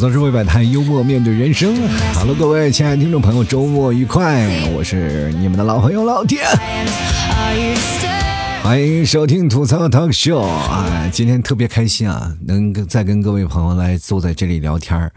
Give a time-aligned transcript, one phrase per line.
[0.00, 1.76] 总是会摆摊，幽默面对人生。
[2.14, 4.48] 哈喽各位亲爱的听众朋友，周末愉快！
[4.74, 6.42] 我是你们的老朋友老铁，
[8.62, 11.06] 欢迎收听吐槽 talk show 啊！
[11.12, 15.12] 今天特别开心啊，能再跟各位朋友来坐在这里聊天儿。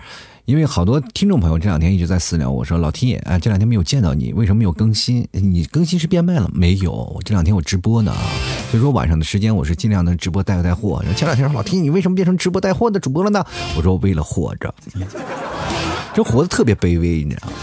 [0.46, 5.26] 因为好多听众朋友这两天一直在私聊我说：“老 T 啊，这两天没有见到你，为什么没有更新？
[5.32, 6.92] 你更新是变卖了没有？
[6.92, 8.14] 我这两天我直播呢，
[8.70, 11.00] 所以说晚上的时间我是尽量能直播带个带货。
[11.02, 13.42] 然后前两天说老 T 你为什么变成直播带货的主播了呢？
[13.78, 14.76] 我说为了活着，
[16.14, 17.54] 这活得特别卑微，你知道吗？”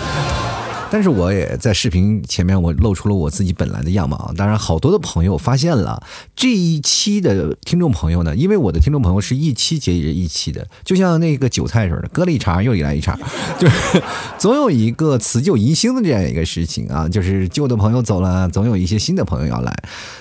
[0.91, 4.33] 但是我也在视频前面，我露出了我自己本来的样貌。
[4.37, 6.03] 当然，好多的朋友发现了
[6.35, 13.17] 这一期的听众朋友呢，因为我的听众朋友是一期接着一期的，就像那个韭菜似的，割了一茬又来一茬，
[13.59, 14.03] 就是
[14.37, 19.73] 总有一个辞旧迎新的这样一个事情啊，就是旧的朋友走了，总有一些新的朋友要来。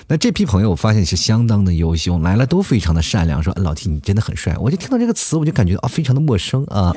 [0.06, 4.56] 那这批朋友我发现是相当的优秀，来了都非常的善良，说老 T 你真的很帅。
[4.60, 6.94] 我就听到这个词，我就感觉啊非常的陌生啊。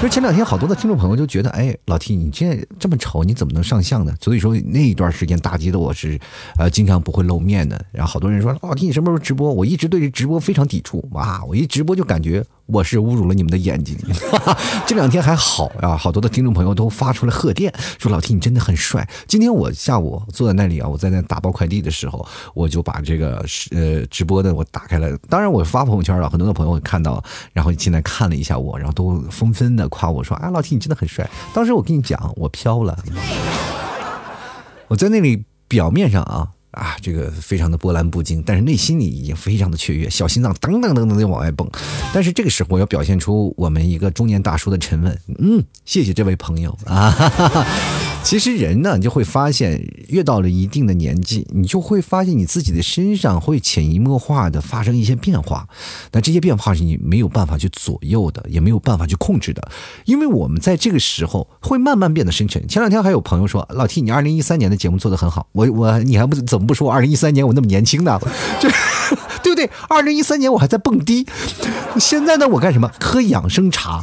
[0.00, 3.15] 就是前两天好多的听众朋友就觉得，哎，老 T 你这这么丑。
[3.24, 4.14] 你怎么能上相呢？
[4.20, 6.18] 所以说那一段时间打击的我是，
[6.58, 7.84] 呃，经常不会露面的。
[7.92, 9.52] 然后好多人说，老弟，你什么时候直播？
[9.52, 11.06] 我一直对这直播非常抵触。
[11.12, 12.44] 哇，我一直播就感觉。
[12.66, 13.96] 我是侮辱了你们的眼睛，
[14.86, 19.08] 这两天还好啊，好多的听众朋友都发出了贺电，说老 T 你真的很帅。
[19.28, 25.16] 今天我下午坐在那里啊，我在那打包快递的时候，我就把这个呃直播的我打开了。
[25.28, 27.22] 当然我发朋友圈了，很多的朋友看到，
[27.52, 31.28] 然后进来看了一下我，然后都纷纷的夸我说，啊老 T 你真的很帅。
[31.54, 32.98] 当时我跟你讲，我飘了，
[34.88, 36.48] 我在那里表面上啊。
[36.76, 41.66] 啊，这个非常的波澜不惊，但是内心里已经非常的雀跃，小心脏噔噔噔噔的往外蹦。
[42.12, 45.18] 但是这个时候要表现出我们一个中年大叔的沉稳。
[45.38, 47.10] 嗯，谢谢这位朋友啊。
[47.10, 47.66] 哈哈哈
[48.26, 55.68] 其实人呢，你就会发现，越到了一定的年纪，你就会发现你自己的身上会潜移默化的发生一些变化。
[56.10, 59.68] 那这些变化是你没有办法去左右的，也没有办法去控制的，
[60.06, 62.66] 因为我们在这个时候会慢慢变得深沉。
[62.66, 68.18] 前两天还有朋友说，老 T，你二零一三年的节目做得很好，我我你还不怎么不说二零一三年我那么年轻呢？
[68.58, 68.68] 就
[69.44, 69.70] 对不对？
[69.88, 71.24] 二零一三年我还在蹦迪，
[72.00, 72.90] 现在呢我干什么？
[72.98, 74.02] 喝养生茶。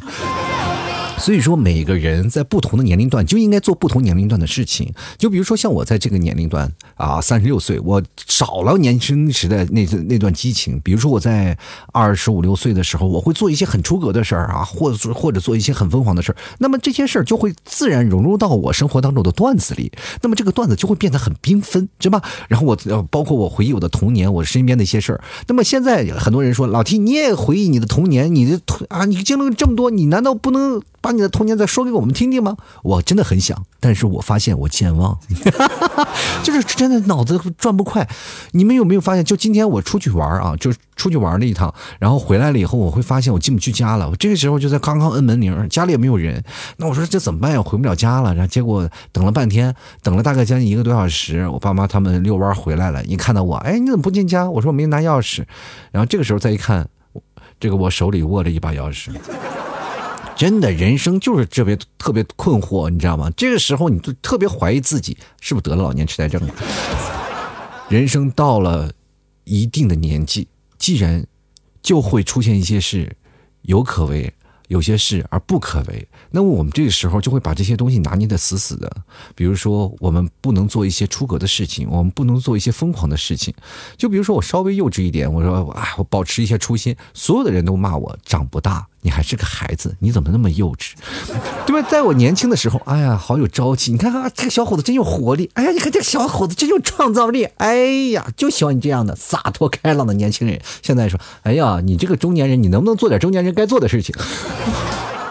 [1.18, 4.94] 所以说，每个人在不同的年龄段就应该做不同年龄段的事情。
[5.18, 10.78] 就比如说，像我在这个年龄段啊，三十六岁，我少了年轻时的那那段激情。
[10.84, 11.58] 比如说，我在
[11.94, 16.36] 二十五六岁的时候，我会做一些很出格的事儿啊，或者或者做一些很疯狂的事儿。
[16.58, 19.94] 那么这些事儿就会自然融入到我生活当中的段子里。
[20.22, 22.22] 那么这个段子就会变得很缤纷，对吧？
[22.50, 22.76] 然后我
[23.10, 25.24] 包括我回忆我的童年，我身边的一些事儿。
[25.48, 28.60] 那么现在很多人说，老 T 你也回忆你的童年，你的
[28.90, 31.14] 啊，你经历了这么多，你难道不能把？
[31.14, 32.58] 你的童年再说给我们听听吗？
[32.82, 35.16] 我真的很想，但是我发现我健忘，
[36.42, 38.10] 就是真的脑子转不快。
[38.54, 39.24] 你们有没有发现？
[39.24, 44.10] 就今天我出去玩啊，就出去玩了一趟，然后回来了以后，我会发现我进不去家了。
[44.10, 46.44] 我这个时候就在刚刚摁门铃，家里也没有人。
[46.78, 47.62] 那我说这怎么办呀？
[47.62, 48.34] 回不了家了。
[48.34, 54.50] 然后结果等了半天，等了大概将近一个多小时，我爸妈他们遛弯回来了，一看到我，哎，你怎么不进家？
[54.50, 55.44] 我说我没拿钥匙。
[55.92, 56.90] 然后这个时候再一看，
[57.60, 59.12] 这个我手里握着一把钥匙。
[60.36, 63.32] 真的人生就是特别特别困惑，你知道吗？
[63.38, 66.54] 这个时候你就特别怀疑自己是不是得了老年痴呆症了。
[67.88, 68.92] 人生到了
[69.44, 71.26] 一定的年纪，既然
[71.82, 73.16] 就会出现一些事
[73.62, 74.34] 有可为，
[74.70, 76.08] 有些事而不可为。
[76.32, 78.92] 那么我们这个时候就会把这些东西拿捏的死死的。
[79.36, 83.54] 比如说，我们不能做一些出格的事情，我们不能做一些疯狂的事情。
[83.96, 88.88] 就比如说，我稍微幼稚一点，我说啊，我保持一些初心，所有的人都骂我长不大。
[89.04, 90.94] 你还是个孩子，你怎么那么幼稚，
[91.66, 91.88] 对吧？
[91.90, 93.92] 在我年轻的时候，哎呀，好有朝气！
[93.92, 95.52] 你看啊，这个小伙子真有活力！
[95.54, 97.44] 哎呀，你看这个小伙子真有创造力！
[97.58, 97.76] 哎
[98.12, 100.60] 呀，就喜欢你这样的洒脱开朗的年轻人。
[100.82, 104.16] 现在说，哎呀，你这个中年人，你能不能做点中年人该做的事情？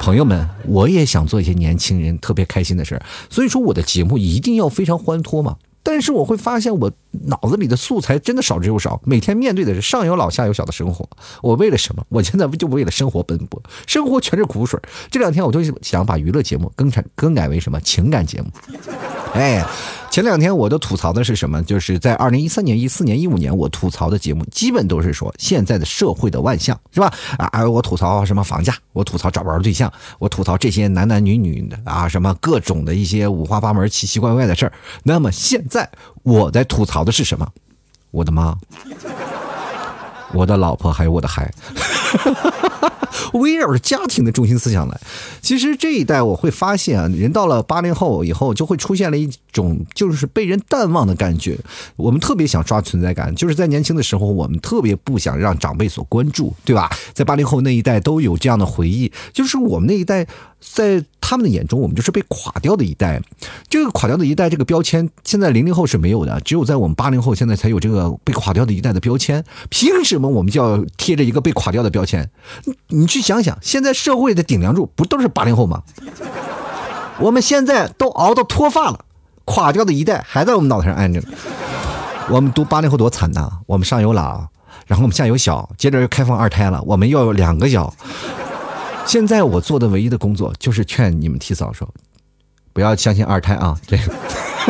[0.00, 5.57] 朋友们，我也想做一些年轻人特别开心的事儿所以说我的节目一定要非常欢脱嘛。
[5.82, 6.90] 但是我会发现，我
[7.24, 9.00] 脑子里的素材真的少之又少。
[9.04, 11.08] 每天面对的是上有老下有小的生活。
[11.42, 12.04] 我为了什么？
[12.08, 14.78] 我现在就为了生活奔波，生活全是苦水。
[15.10, 18.50] 这两天我就想把娱乐节目更成更改为什么情感节目？
[19.34, 19.64] 哎。
[20.12, 21.62] 前两天我都吐槽的是什么？
[21.62, 27.10] 就是在二零一三年、一四年、一五年，我吐槽的节目基本都是说现在的社会的万象，是吧？
[27.38, 34.72] 啊，我吐槽什么房价，我吐槽找不着对象，我吐槽这些男男女女的啊，什么各种的一些五花八门、奇奇怪怪的事儿。
[35.03, 35.91] 那么现在
[36.22, 37.48] 我在吐槽的是什么？
[38.10, 38.54] 我的妈！
[40.34, 41.50] 我的老婆还有我的孩，
[43.32, 45.00] 围绕着家庭的中心思想来。
[45.40, 51.58] 其实这一代我会发现啊，人到了八零后以后，就会出现了一种就是被人淡忘的感觉。
[51.96, 56.90] 我们特别想刷存在感，就是在年轻的时候，我们特别不想让长辈所关注，对吧？
[57.12, 60.26] 在八零后那一代都有这样的回忆，就是我们那一代。
[60.62, 63.20] 在他们的眼中，我们就是被垮掉的一代。
[63.68, 69.44] 这个垮掉的一代这个标签，现在零零后是没有的，只有在我们八零后现在才有这个被垮掉的一代的标签。
[69.68, 72.30] 凭什么我们就要贴着一个被垮掉的标签？
[72.88, 75.82] 你去想想，现在社会的顶梁柱不都是八零后吗？
[77.18, 79.04] 我们现在都熬到脱发了，
[79.44, 81.26] 垮掉的一代还在我们脑袋上安着呢。
[82.30, 83.50] 我们读八零后多惨呐！
[83.66, 84.47] 我们上有老，
[84.86, 87.92] 然后我们下有小，接着又开放二胎了，我们要有两个小。
[89.07, 91.89] 现在我做的唯一的工作就是劝你们提早说，
[92.72, 94.13] 不要相信二胎啊，这个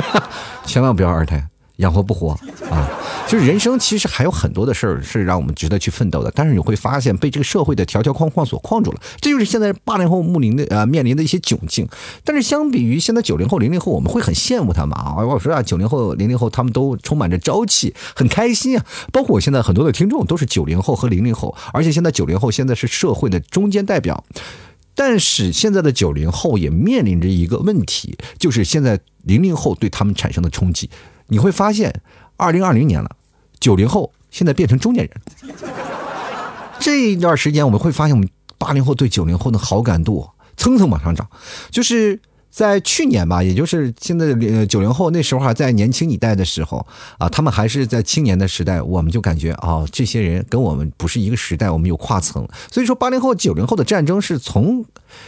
[0.65, 1.47] 千万不要二胎，
[1.77, 2.31] 养活不活
[2.71, 2.89] 啊。
[3.29, 11.89] 就是人生其实还有很多的事儿是让我们值得去奋斗的，但是你会发现被这个社会的条条框框所框住了，这就是现在八零后面临的呃面临的一些窘境。
[12.25, 15.15] 但是相比于现在九零后、零零后，我们会很羡慕他们啊！
[15.17, 18.85] 我说啊，九零后、零零后他们都充满着朝气，很开心啊。
[19.13, 24.23] 包括我现在很多的听众都是九零后和零零后，而且现在九零后现在是社会的中间代表，
[24.95, 30.91] 但是现在的九零后也面临着一个问题，就是现在零零后对他们产生的冲击。
[31.29, 32.03] 你会发现，
[32.37, 33.17] 二零二零年了。
[33.61, 35.55] 九零后现在变成中年人，
[36.79, 38.29] 这一段时间我们会发现，我们
[38.59, 41.29] 八零后对九零后的好感度蹭蹭往上涨，
[41.71, 42.21] 就是。
[42.53, 52.47] 在去年吧，也就是现在的九零后那时候还在年轻一代的时候啊，他们还是在青年的时代，我们就感觉啊，这些人跟我们不是一个时代，我们有跨层。
[52.71, 54.85] 所以说，八零后、九零后的战争是从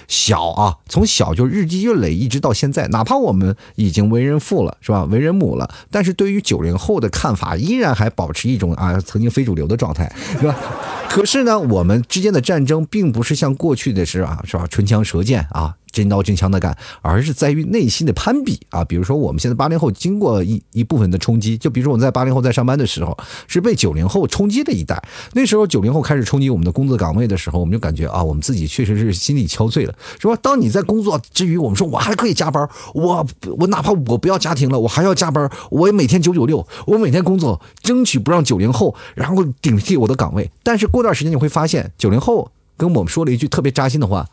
[0.06, 2.87] 小啊，从小就日积月累，一直到现在。
[2.88, 5.05] 哪怕我们已经为人父了，是吧？
[5.05, 10.55] 为人母了，但是对于九零后的看法，依然还保持一种啊，曾经非主流的状态，是吧？
[11.09, 14.67] 可是呢，我们之间的战争并不是像过去的是啊，是吧？
[14.67, 15.75] 唇枪舌剑啊。
[15.94, 18.85] 真刀真枪的干，而是在于内心的攀比啊！
[18.85, 25.00] 比如说，我们现在八零后经过一一部分的冲击，就比如说我们在八零后在上班的时候，是被九零后冲击的一代。
[25.35, 30.37] 那时候九零后开始冲击我们的工作岗位的时候，我们就感觉啊，我们自己确实是心力憔悴了，是吧？
[30.43, 33.25] 当你在工作之余，我们说我还可以加班，我
[33.56, 40.50] 我哪怕我不要家庭了，我还要加班，我也每天九九六，我每天工作，争取不让九零后然后顶替我的岗位。
[40.64, 44.29] 但是过段时间你会发现，九零后跟我们说了一句特别扎心的话。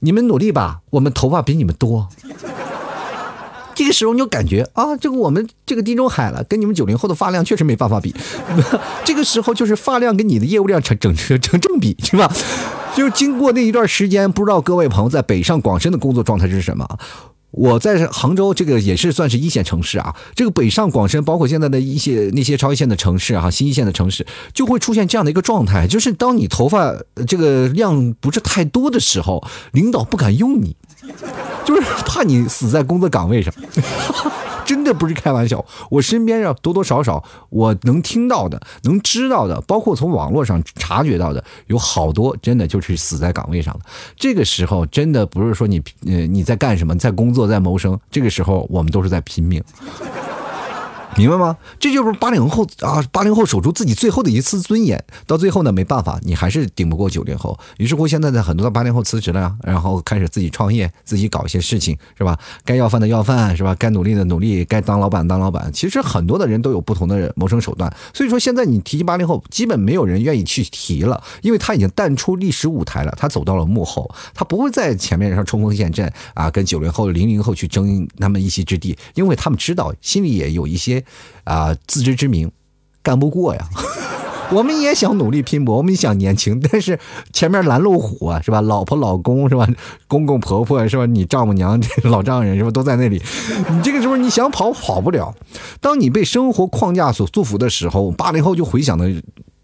[0.00, 2.08] 你们努力吧，我们头发比你们多。
[3.74, 8.14] 这个时候你就感觉啊，这个我们这个地中海了，跟你们九零后的发量确实没办法比。
[9.04, 12.32] 这个时候就是发量跟你的业务量成整成成正比，是吧？
[12.94, 16.88] 就经过那一段时间，不知道各位朋友在北上广深的工作状态是什么？
[17.52, 20.14] 我在杭州，这个也是算是一线城市啊。
[20.34, 26.94] 这个北上广深，包括现在的一些那些超一线的城市啊，新一线的城市，就会出现这样的一个状态，就是当你头发
[27.26, 30.76] 这个量不是太多的时候，领导不敢用你，
[31.64, 33.54] 就是怕你死在工作岗位上。
[34.66, 43.80] 真的不是开玩笑，我身边要多多少少我能听到的、能知道的，包括从网络上察觉到的，有好多真的就是死在岗位上了。
[44.16, 49.62] 这个时候真的不是说你呃你在干什么，在工作在谋生，这个时候我们都是在拼命。
[51.16, 51.56] 明白吗？
[51.78, 57.58] 这就是八零后啊，八零后守住自己最后的一次尊严，到最后呢，没办法，你还是顶不过九零后。
[57.78, 62.38] 于是乎，现在的很多的八零后辞职了，然后开始自己创业，自己搞一些事情，是吧？
[62.64, 63.74] 该要饭的要饭，是吧？
[63.78, 65.72] 该努力的努力，该当老板当老板。
[65.72, 67.90] 其实很多的人都有不同的谋生手段。
[68.12, 81.02] 所以说，现在你提起八零后，基本没有人愿意去提了，因为他已经淡出历史舞台了，他走到了幕后，他不会在前面上冲锋陷阵啊，跟九零后、零零后去争他们一席之地，因为他们知道心里也有一些。
[81.44, 82.50] 啊，自知之明，
[83.02, 83.68] 干不过呀。
[84.52, 86.96] 我们也想努力拼搏，我们也想年轻，但是
[87.32, 88.60] 前面拦路虎啊，是吧？
[88.60, 89.68] 老婆、老公是吧？
[90.06, 91.04] 公公婆婆是吧？
[91.04, 92.70] 你丈母娘、老丈人是吧？
[92.70, 93.20] 都在那里。
[93.68, 95.34] 你这个时候你想跑跑不了。
[95.80, 99.12] 当你被生活框架所束缚的时候，八零后就回想的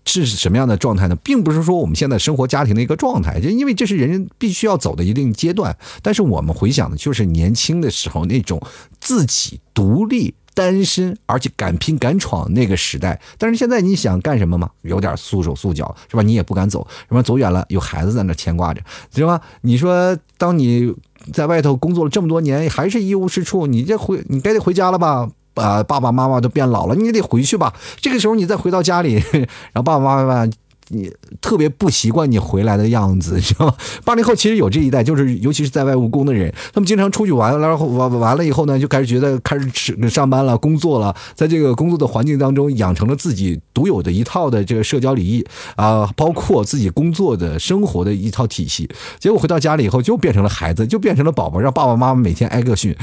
[0.05, 1.15] 是什么样的状态呢？
[1.23, 5.77] 并不是说我们现在生活家庭的一个状态，就因为这是人必须要走的一定阶段。
[6.03, 8.61] 但是我们回想的就是年轻的时候那种
[8.99, 10.35] 自己独立。
[10.55, 14.71] 单身而且敢拼敢闯那个时代，但是现在你想干什么吗？
[14.83, 16.23] 有点束手束脚是吧？
[16.23, 18.81] 你也不敢走，什么走远了有孩子在那牵挂着，
[19.15, 19.41] 是吧？
[19.63, 20.95] 你说当你
[21.33, 25.29] 在外头工作了这么多年，还是一无是处，你这回你该得回家了吧？
[25.55, 27.75] 啊，爸爸妈妈都变老了，你也得回去吧。
[28.01, 30.51] 这个时候你再回到家里，然后爸爸妈妈
[30.89, 31.11] 你
[31.41, 33.75] 特别不习惯你回来的样子，你知道吗？
[34.05, 45.45] 八零后其实有这一代，就是尤其是在外务工的人，他们经常出去玩，然后完完了以后呢，就开始觉得开始吃上班了，工作了，在这个工作的环境当中，养成了自己独有的一套的这个社交礼仪
[45.77, 48.89] 啊，包括自己工作的生活的一套体系。
[49.19, 52.95] 结果回到家里以后，就变成了孩子，就变成了宝宝，让爸爸妈妈每天挨个训。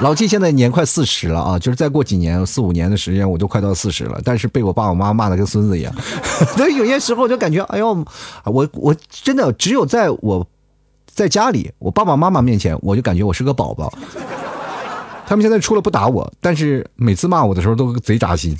[0.00, 5.94] 老纪现在年快四十了啊，就是再过几年四五年的时间，我都快到四十了，但是被我爸我妈骂的跟孙子一样。
[6.56, 8.04] 所以有些时候就感觉，哎呦，
[8.44, 10.46] 我我真的只有在我
[11.06, 13.90] 在家里，我爸爸妈妈面前，我就感觉我是个宝宝。
[15.26, 18.54] 他们现在除了不打我，但是每次骂我的时候都贼扎心。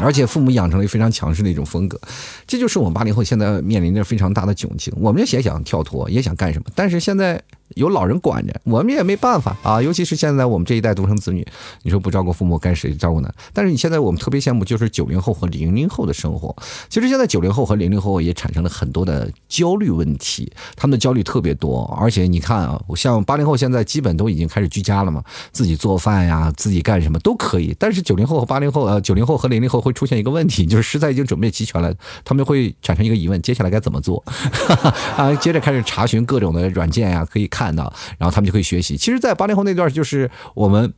[0.00, 2.00] 而且父母养成了非常强势的一种风格，
[2.46, 4.94] 这就是我们八零后现在面临着非常大的窘境。
[4.96, 7.42] 我们也想跳脱，也想干什么，但是现在。
[7.74, 9.80] 有老人管着，我们也没办法啊。
[9.80, 11.46] 尤其是现在我们这一代独生子女，
[11.82, 13.32] 你说不照顾父母，该谁照顾呢？
[13.52, 16.54] 但是你现在我们特别羡慕，就是九零后和零零后的生活。
[16.88, 21.84] 其实现在九零后和零零后也产生了很多的焦虑问题，他们的焦虑特别多。
[22.00, 27.74] 而且你看啊，像八零后现在基本都已经开始居家了嘛，自己做饭呀，自己干什么都可以。
[27.78, 34.22] 但是九零后和八零后，呃，九零后和零零后会出现一个问题，就是食材已经准备齐全了，他们会产生一个疑问：接下来该怎么做？
[35.16, 38.96] 啊，接着开始查询各种的软件呀，可以看看到，然后他们就可以学习。
[38.96, 40.92] 其实，在八零后那段，就是我们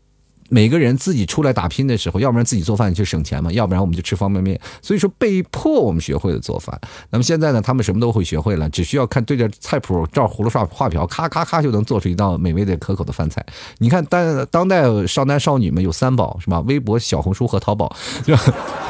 [0.48, 4.60] 每个人自己出来打拼的时候，要不然自己做饭就省钱嘛，要不然我们就吃方便面。
[4.80, 6.80] 所以说，被迫我们学会了做饭。
[7.10, 13.44] 那么现在呢，他们什么都会学会了，只需要看对着菜谱照葫芦画画瓢，咔咔咔就能做出一道美味的可口的饭菜。
[13.78, 16.60] 你看，当当代少男少女们有三宝是吧？
[16.60, 17.94] 微博、小红书和淘宝，
[18.24, 18.40] 是吧？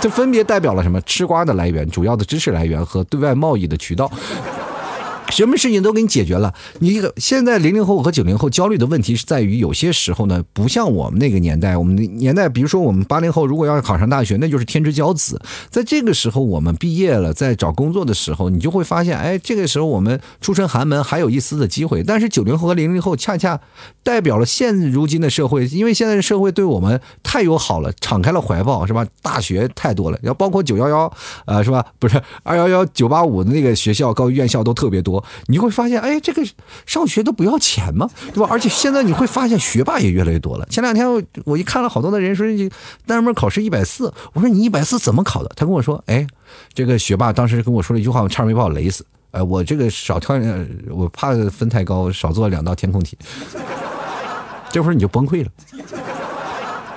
[0.00, 1.00] 这分别代表了什么？
[1.02, 4.11] 吃瓜的来源、主要的知识来源和对外贸易的渠道。
[5.30, 6.54] 什么事情都给你解决了。
[6.78, 11.76] 你现在零零后和九零后焦虑的问题是在于，有些时候呢，不像我们那个年代。
[11.76, 15.40] 我们的年代，比如说我们八零后，如果要考上大学，那就是天之骄子。
[15.68, 22.02] 在这个时候，我们毕业了，在找工作的时候，你就会发现，哎，这个时候我们出身寒门，还有一丝的机会。
[22.02, 23.61] 但是九零后和零零后恰恰
[24.02, 29.06] 代表了现如今的社会，因为现在的社会对我们太友好了，敞开了怀抱，是吧？
[29.23, 31.12] 大学太多了，要包括九幺幺，
[31.47, 31.85] 呃，是吧？
[31.99, 35.16] 不是二幺幺九八五的那个学校、高院校都特别多。
[35.47, 36.45] 你会发现，哎，这个
[36.87, 38.09] 上学都不要钱吗？
[38.33, 38.49] 对吧？
[38.51, 40.67] 而且现在你会发现，学霸也越来越多了。
[40.67, 41.07] 前两天
[41.45, 42.47] 我一看了好多的人说，
[43.07, 45.51] 单门考试一百四，我说你一百四怎么考的？
[45.57, 46.27] 他跟我说，哎，
[46.73, 49.05] 这个学霸当时跟我说了一句话，我差点没把我雷死。
[49.33, 50.35] 哎，我这个少跳，
[50.91, 53.19] 我怕分太高，少做两道填空题。
[54.73, 55.51] 这会儿你就崩溃了。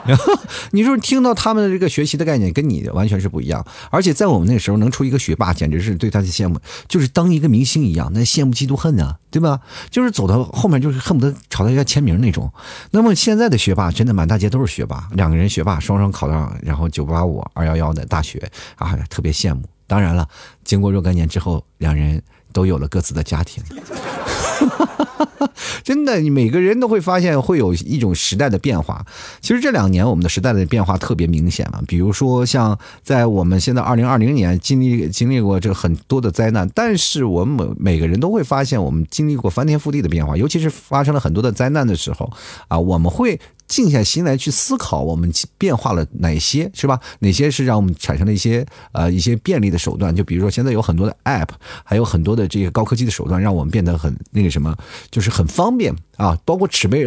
[0.09, 0.33] 然 后
[0.71, 9.59] 你说听到他们的这个学习的概念跟你完全是不一样，而且在我们那时候能出一个学霸，简直是对他的羡慕，就是当一个明星一样，那羡慕嫉妒恨啊，对吧？
[9.91, 12.51] 就是走到后面就是恨不得朝他家签名那种。
[12.89, 19.61] 那么现在的学霸真的满大街都是学霸，两个人学霸双双考上，然后九八五二幺幺的大学啊，特别羡慕。
[19.85, 20.27] 当然了，
[20.63, 22.19] 经过若干年之后，两人
[22.51, 23.63] 都有了各自的家庭。
[25.83, 29.05] 真的，你每个人都会发现会有一种时代的变化。
[29.41, 31.81] 其实这两年我们的时代的变化特别明显嘛。
[31.87, 40.37] 比如说，像在我们现在二零二零年经历经历过这很多的灾难，但是我们每每个人都会发现，我们经历过翻天覆地的变化。
[40.37, 42.31] 尤其是发生了很多的灾难的时候
[42.67, 43.39] 啊，我们会。
[43.69, 46.99] 静下心来去思考，我们变化了哪些，是吧？
[47.19, 50.13] 哪些是让我们产生了一些呃一些便利的手段？
[50.13, 51.49] 就比如说现在有很多的 App，
[51.85, 54.75] 还有很多的这个高科技的手段，让我们变得很那个什么，
[55.11, 56.37] 就是很方便啊。
[56.43, 57.05] 包括储备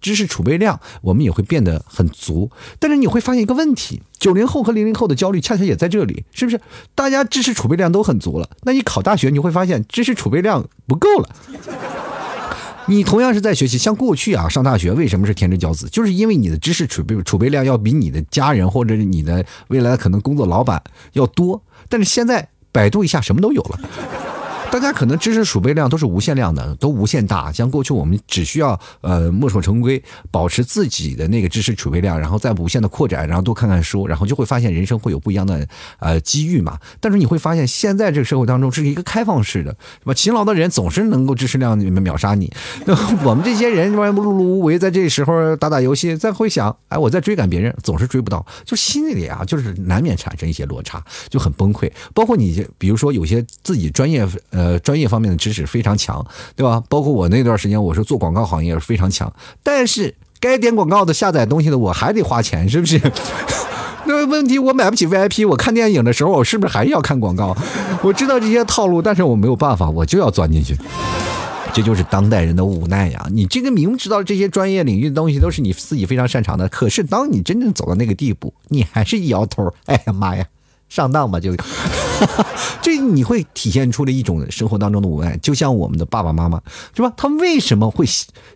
[0.00, 2.50] 知识储备量，我们也会变得很足。
[2.78, 6.60] 但是你会发现一个问题：九零后和零零后的焦虑恰恰也在这里，是不是？
[6.94, 11.28] 大家知识储备量都很足了，那你考大学你会发现知识储备量不够了。
[12.90, 15.88] 你同样是在学习，像过去啊，上大学为什么是天之骄子？
[15.90, 20.82] 就是因为你的知识储备储备量要比你的家人或者你的未来可能工作老板
[21.12, 23.80] 要多，但是现在百度一下什么都有了。
[24.72, 27.50] 大家可能知识储备量都是无限量的，都无限大。
[27.50, 35.66] 像过去我们只需要呃墨守成规，保持自己的那个知识储备量，然后再无限的扩展，然后多看看书，然后就会发现人生会有不一样的
[35.98, 36.78] 呃机遇嘛。
[37.00, 40.14] 但是你会发现现在这个社会当中是一个开放式的，是吧？
[40.14, 42.50] 勤劳的人总是能够知识量秒杀你。
[42.86, 51.90] 那我们这些人碌碌无为，在这时候打打游戏，再会想，哎，我在追赶别人，总是追不到，就心里啊，就是难免产生一些落差，就很崩溃。
[52.14, 54.20] 包括你，比如说有些自己专业。
[54.60, 56.24] 呃专业方面的知识非常强，
[56.54, 56.82] 对吧？
[56.88, 63.00] 包括我那段时间，我是做广告行业非常强，但是该点广告的、下载东西的，我还得花钱，是不是？
[64.06, 67.56] 那问题我买不起 VIP，我看电影的时候，我是不是还要看广告？
[68.02, 70.76] 我知道这些套路，但是我没有办法，我就要钻进去。
[71.72, 73.24] 这就是当代人的无奈呀！
[73.30, 80.44] 你这个明知道这些专业领域的东西都是你自己非常擅长的，可是当你真正走到那个地步，你还是一摇头，哎呀妈呀，
[80.88, 81.54] 上当吧就。
[82.82, 86.60] 这你会体现出了一种生活当中的无奈，就像我们的爸爸妈妈，
[86.94, 87.12] 是吧？
[87.16, 88.06] 他为什么会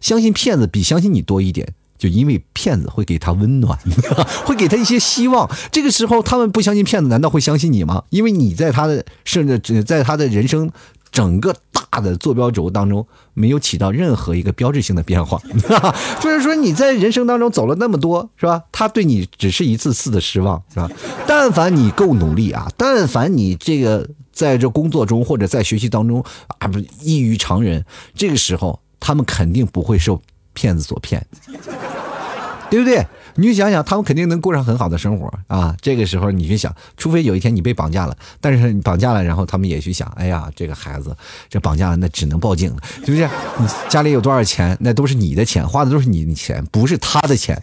[0.00, 1.74] 相信骗子比相信你多一点？
[1.96, 3.78] 就因为骗子会给他温暖，
[4.44, 5.48] 会给他一些希望。
[5.70, 8.02] 这个时候他们不相信骗子，难道会相信你吗？
[8.10, 10.70] 因为你在他的甚至在他的人生
[11.14, 15.40] 整个大的坐标轴当中没有起到任何一个标志性的变化。
[16.20, 18.64] 就是说你在人生当中走了那么多，是吧？
[18.72, 20.90] 他对你只是一次次的失望，是吧？
[21.24, 26.20] 但凡你够努力啊，但凡你这个在这工作中或者在学习当中
[26.58, 27.84] 啊，不异于常人，
[28.16, 30.20] 这个时候他们肯定不会受
[30.52, 31.24] 骗子所骗。
[32.74, 33.06] 对不对？
[33.36, 35.76] 你就想想，他们肯定能过上很好的生活啊！
[35.80, 41.16] 这个时候你去想，除非有一天你被绑架了，但是你绑架了，然后他们也去想，哎呀，这个孩子
[41.48, 43.28] 这绑架了，那只能报警了，是不是？
[43.58, 47.56] 你家里有多少钱，那都是你的钱，花的都是你的钱，不是他的钱。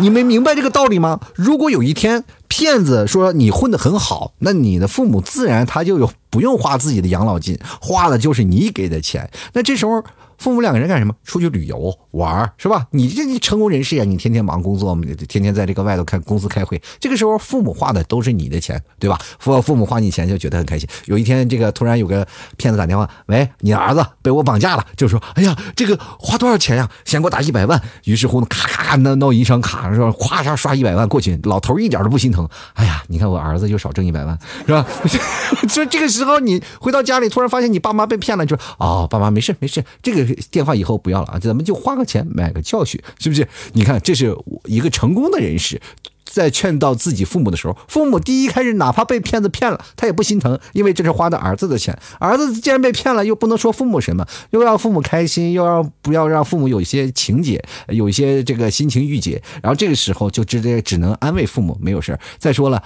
[0.00, 1.20] 你没明白这个道理吗？
[1.34, 9.30] 如果有一天骗子说你混得很好，那你的父母自然他就有不用花自己的养老金，花的就是你给的钱。
[9.52, 10.02] 那这时候。
[10.42, 11.14] 父母两个人干什么？
[11.22, 12.84] 出去旅游玩是吧？
[12.90, 16.82] 你这你成功人士呀，你天天忙工作，天天在这个外头开公司开会。
[16.98, 19.16] 这个时候父母花的都是你的钱，对吧？
[19.38, 20.88] 父父母花你钱就觉得很开心。
[21.04, 26.90] 有一天这个突然有个骗子打电话，喂，你儿子被我绑架了，就说，哎呀，这个花多少钱呀？
[27.04, 27.80] 先给我打一百万。
[28.04, 30.08] 于是乎呢，咔咔咔那闹一张卡是吧？
[30.08, 32.48] 咵嚓刷一百万过去，老头一点都不心疼。
[32.74, 34.84] 哎呀，你看我儿子又少挣一百万，是吧？
[35.70, 40.31] 所以这个时候你回到家里，突然发现你爸妈被骗了，就说，哦，爸妈没事没事，这个。
[40.50, 43.46] 电话以后不要了啊，咱们就花个钱买个教训，是不是？
[43.72, 45.80] 你看，这是一个成功的人士，
[46.24, 51.98] 在劝到自己父母的时候，父母第一开始哪怕被骗子骗了，他也不心疼，因为这是花的儿子的钱。
[52.18, 62.82] 儿子既然被骗了，又不能说父母什么，又让父母开心，又要不要让父母有一些情节，有一些这个心情郁结，然后这个时候就直接只能安慰父母，没有事儿再说了。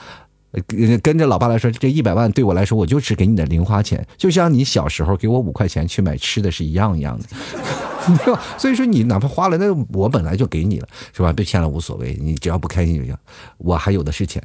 [1.03, 7.27] 跟着老爸来说，这一百万对我来说，我就是给你的零花钱，就像你小时候给我五块钱去买吃的是一样一样的，
[8.25, 8.43] 对吧？
[8.57, 11.33] 所以说你哪怕花了，那我本来就给你了，是吧？
[11.33, 13.15] 被骗了无所谓，你只要不开心就行，
[13.59, 14.43] 我还有的是钱，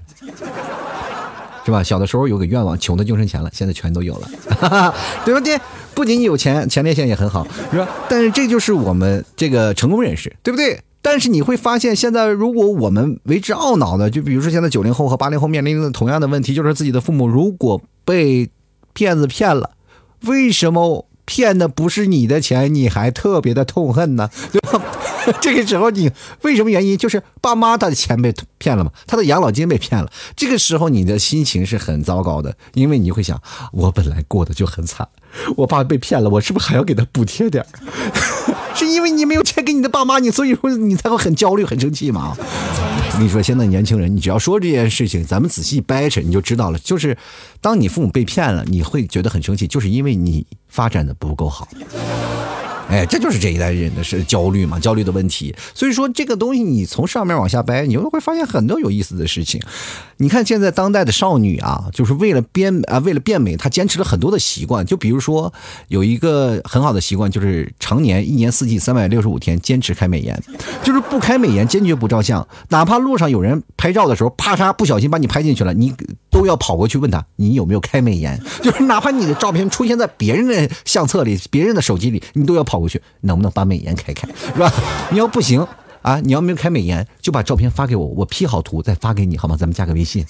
[1.66, 1.82] 是吧？
[1.82, 5.60] 小的时候有个愿望，穷的就剩钱了，现在全都有了， 对不对？
[5.94, 7.88] 不仅仅有钱，前列腺也很好，是吧？
[8.10, 10.80] 但是这就是我们这个成功人士，对不对？
[11.02, 18.50] 但是你会发现，现在如果我们为之懊恼的，就比如说现在九零后和八零后面临的同样的问题，就是自己的父母如果被
[18.94, 19.72] 骗子骗了，
[20.26, 24.30] 为什么骗的不是你的钱，你还特别的痛恨呢？
[24.52, 24.80] 对吧？
[25.40, 26.98] 这个时候你为什么原因？
[26.98, 30.12] 就是爸妈他的钱被骗了嘛，他的养老金被骗了。
[30.36, 35.08] 这个时候你的心情是很糟糕的，因为你会想，我本来过得就很惨，
[35.58, 37.66] 我爸被骗了，我是不是还要给他补贴点
[38.82, 42.36] 是因为你没有钱给你的爸妈，你所以说你才会很焦虑、很生气嘛？
[42.36, 46.80] 我跟你说，现在年轻人，你只要说这件事情，咱们仔细掰扯，你就知道了。
[46.80, 47.16] 就是
[47.60, 51.68] 当你父母被骗了，你会觉得很生气，就是因为你发展的不够好。
[52.92, 55.56] 哎，这就是这一代人的是焦虑嘛，焦虑的问题。
[55.74, 59.62] 所以说这个东西，你从上面往下掰，你就会发现很多有意思的事情。
[60.18, 64.86] 你看现在当代的少女啊，就是为了变啊，为了变美，她坚持了很多的习惯。
[64.86, 65.54] 就比如说
[65.88, 70.38] 有一个很好的习惯，就是常年一年四季三百六十五天坚持开美颜，
[70.84, 75.94] 就是不开美颜坚决不照相，哪怕路上有人拍照的时候，啪嚓不小心把你拍进去了，你
[76.30, 82.81] 都要跑过去问他你有没有开美颜， 就是哪怕你的照片出现在别人的相册里、别人的手机里，你都要跑。
[82.82, 84.70] 过去能不能把美颜开开，是吧？
[85.10, 85.66] 你要不行
[86.02, 89.56] 啊，你要没有开美颜，就把照片发给我，我 P 好图再发给你，好吗？
[89.56, 90.26] 咱们加个微信。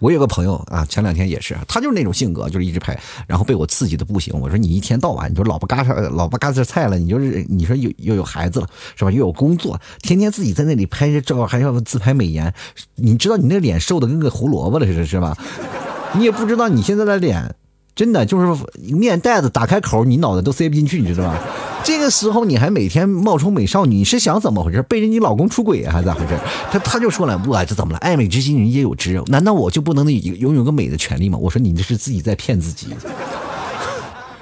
[0.00, 4.32] 我有个朋友啊，前两天也是，他就是那种性格，就是一直拍，然后被我刺激的不行。
[4.38, 9.10] 我说你一天到晚，你说老婆嘎嚓，老婆嘎子菜了，你就是你说又又有孩子了，是吧？
[9.10, 12.54] 又有工作，天天自己在那里拍着照，还要自拍美颜，
[12.94, 15.36] 你知道你那脸瘦的跟个胡萝卜了似的，是吧？
[16.14, 17.54] 你也不知道你现在的脸。
[17.98, 21.36] 真的就是面袋子打开口，你脑袋都塞不进去，你知道吧？
[21.82, 24.80] 这个时候你还每天冒充美少女，你是想怎么回事？
[24.82, 26.38] 背着你老公出轨还是咋回事？
[26.70, 27.98] 他他就说了，我这怎么了？
[27.98, 31.36] 爱美之心人皆有之，难道我就不能拥有个美的权利吗？
[31.36, 32.86] 我说你这是自己在骗自己，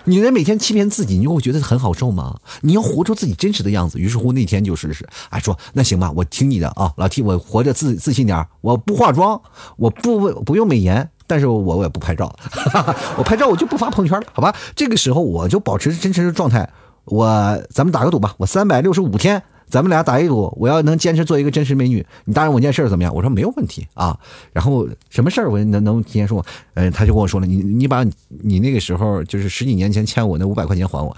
[0.06, 2.38] 你人每天欺骗自己，你就会觉得很好受吗？
[2.62, 3.98] 你要活出自己真实的样子。
[3.98, 9.40] 于是乎那天就试试，哎说那行吧，我听你的啊，老 T，我活着自自信点，我不化妆，
[9.76, 11.10] 我不不用美颜。
[11.28, 12.28] 但是我我也不拍照，
[12.70, 14.54] 哈 哈我拍照我就不发朋友圈了，好吧？
[14.76, 16.70] 这个时候我就保持真实的状态。
[17.06, 23.14] 我咱们打个赌吧，我三百六十五天，咱们俩打一赌，我要能坚持做一个真实美女，你答应我件事怎么样？
[23.14, 24.18] 我说没有问题啊。
[24.52, 26.44] 然后什么事儿我能能提前说？
[26.74, 31.16] 嗯，他就跟我说了，你你把你那个时候就是十几年前欠我那五百块钱还我。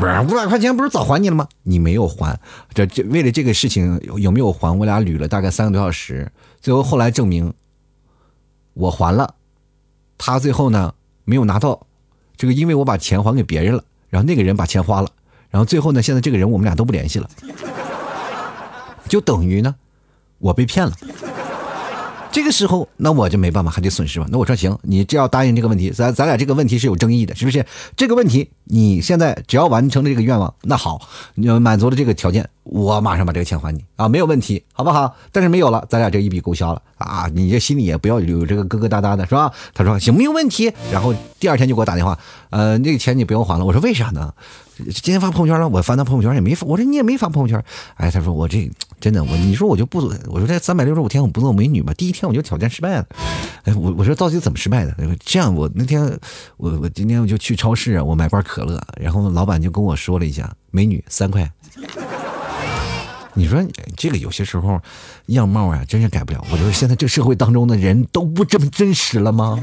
[0.00, 1.46] 不是五百块钱不是早还你了吗？
[1.64, 2.40] 你没有还，
[2.72, 4.78] 这这为了这个事情有没有还？
[4.78, 7.52] 我俩捋了大概三个多小时，最后后来证明。
[8.72, 9.34] 我还了，
[10.16, 10.94] 他最后呢
[11.26, 11.86] 没有拿到，
[12.38, 15.10] 这个因为我把钱还给别人了，然后那个人把钱花了，
[15.52, 17.28] 然后最后呢，现在这个人我们俩都不联系了，
[19.06, 19.72] 就等于呢，
[20.38, 20.92] 我被骗了。
[22.32, 24.26] 这个时候，那我就没办法，还得损失嘛。
[24.30, 27.66] 那我说行，你只要答应这个问题，咱咱俩这个问题是有争议的，是不是？
[27.94, 35.14] 这个问题你现在只要完成了这个愿望，那好，你满足了这个条件，我马上把这个钱还你啊，没有问题，好不好？
[35.30, 39.52] 但是没有了，咱俩这一笔勾销了啊，你这心里也不要有这个疙疙瘩瘩的，是吧？
[39.74, 40.72] 他说行，没有问题。
[40.90, 42.16] 然后第二天就给我打电话，
[42.50, 43.64] 呃，那个钱你不用还了。
[43.64, 44.32] 我说为啥呢？
[44.76, 47.60] 今天发朋友圈了，我翻他朋友圈也没发，我说你也没发朋友圈。
[47.96, 51.92] 哎，他说我这真的，我你说我就不，我说这三百六十五天我不做美女吗？
[51.94, 53.06] 第一天我就挑战失败了。
[53.64, 54.94] 哎，我我说到底怎么失败的？
[55.24, 56.00] 这样，我那天
[56.58, 61.50] 我我今天我就去超市啊，我买罐可乐，然后老板就跟我说了一下，美女三块。
[63.34, 63.60] 你说
[63.96, 64.80] 这个有些时候
[65.26, 66.44] 样貌啊，真是改不了。
[66.52, 69.58] 我觉得现在这社会当中的人都不这么真实了吗？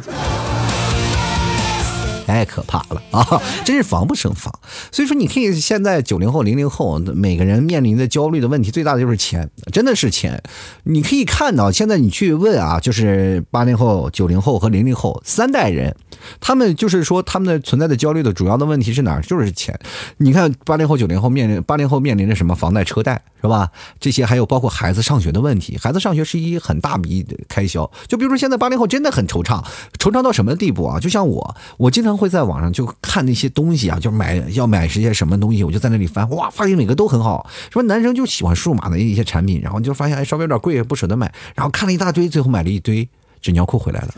[2.33, 3.41] 太可怕了啊！
[3.65, 4.53] 真是防不胜防。
[4.91, 10.41] 所以说，你可以现在九零后、零零后每个人面临的焦虑的问题，最大的就是钱，真的是钱。
[10.83, 15.95] 你可以看到，现在你去问啊，就是八零后、九零后和零零后三代人，
[16.39, 19.21] 他们就是说他们的存在的焦虑的主要的问题是哪儿？
[19.21, 19.79] 就是钱。
[20.17, 23.71] 你看八零后、九零后面临八零后面临着什么房贷、车贷是吧？
[23.99, 27.89] 这些还有包括孩子上学的问题，孩子上学是一很大笔的开销。
[28.07, 29.63] 就比如说现在八零后真的很惆怅，
[29.97, 30.99] 惆怅到什么地步啊？
[30.99, 32.18] 就像我，我经常。
[32.19, 37.49] 会在网上就看那些东西啊，就买要买这些什么东西，我就在那里翻，哇，发现每个都很好。
[37.71, 43.07] 说男生就喜欢数码的一些产品，然后就发现哎稍微有点贵，不舍得买，然后看了一大堆，最后买了一堆
[43.41, 44.13] 纸尿裤回来了，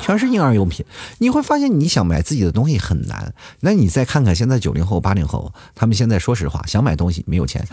[0.00, 0.86] 全是婴儿用品。
[1.18, 3.34] 你会发现你想买自己的东西很难。
[3.60, 7.66] 那你再看看现在九零后、八零后，他们现在说实话想买东西没有钱，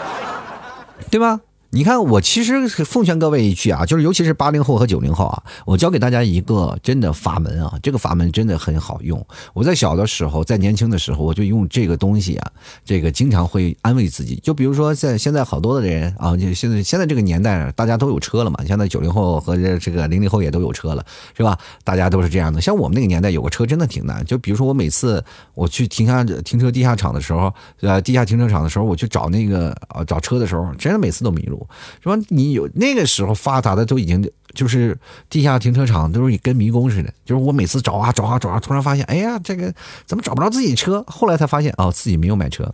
[1.10, 1.40] 对吧？
[1.76, 9.22] 你看，我其实奉劝各位一句啊，就是尤其是八零后和九零后啊，我教给大家一个真的法门啊，这个法门真的很好用。
[9.52, 12.50] 我在小的时候，在年轻的时候，我就用这个东西啊，
[12.82, 14.40] 这个经常会安慰自己。
[14.42, 18.64] 就比如说，在现在好多的人啊，就现在现在这个年代，大家都有车了嘛。
[18.66, 21.04] 现在九零后和这个零零后也都有车了，
[21.36, 21.58] 是吧？
[21.84, 22.58] 大家都是这样的。
[22.58, 24.24] 像我们那个年代，有个车真的挺难。
[24.24, 31.64] 就比如说，我每次我去停下停车地下场的时候，呃，地下停车场的时候，我去找那个呃找车的时候，真的每次都迷路。
[32.02, 32.16] 是吧？
[32.28, 34.98] 你有那个时候发达的都已经就是
[35.28, 39.72] 地下停车场都是跟迷宫似的，就是我每次找啊找啊找啊，突然发现，哎呀，这个
[40.06, 41.04] 怎么找不着自己车？
[41.06, 42.72] 后来才发现，哦，自己没有买车。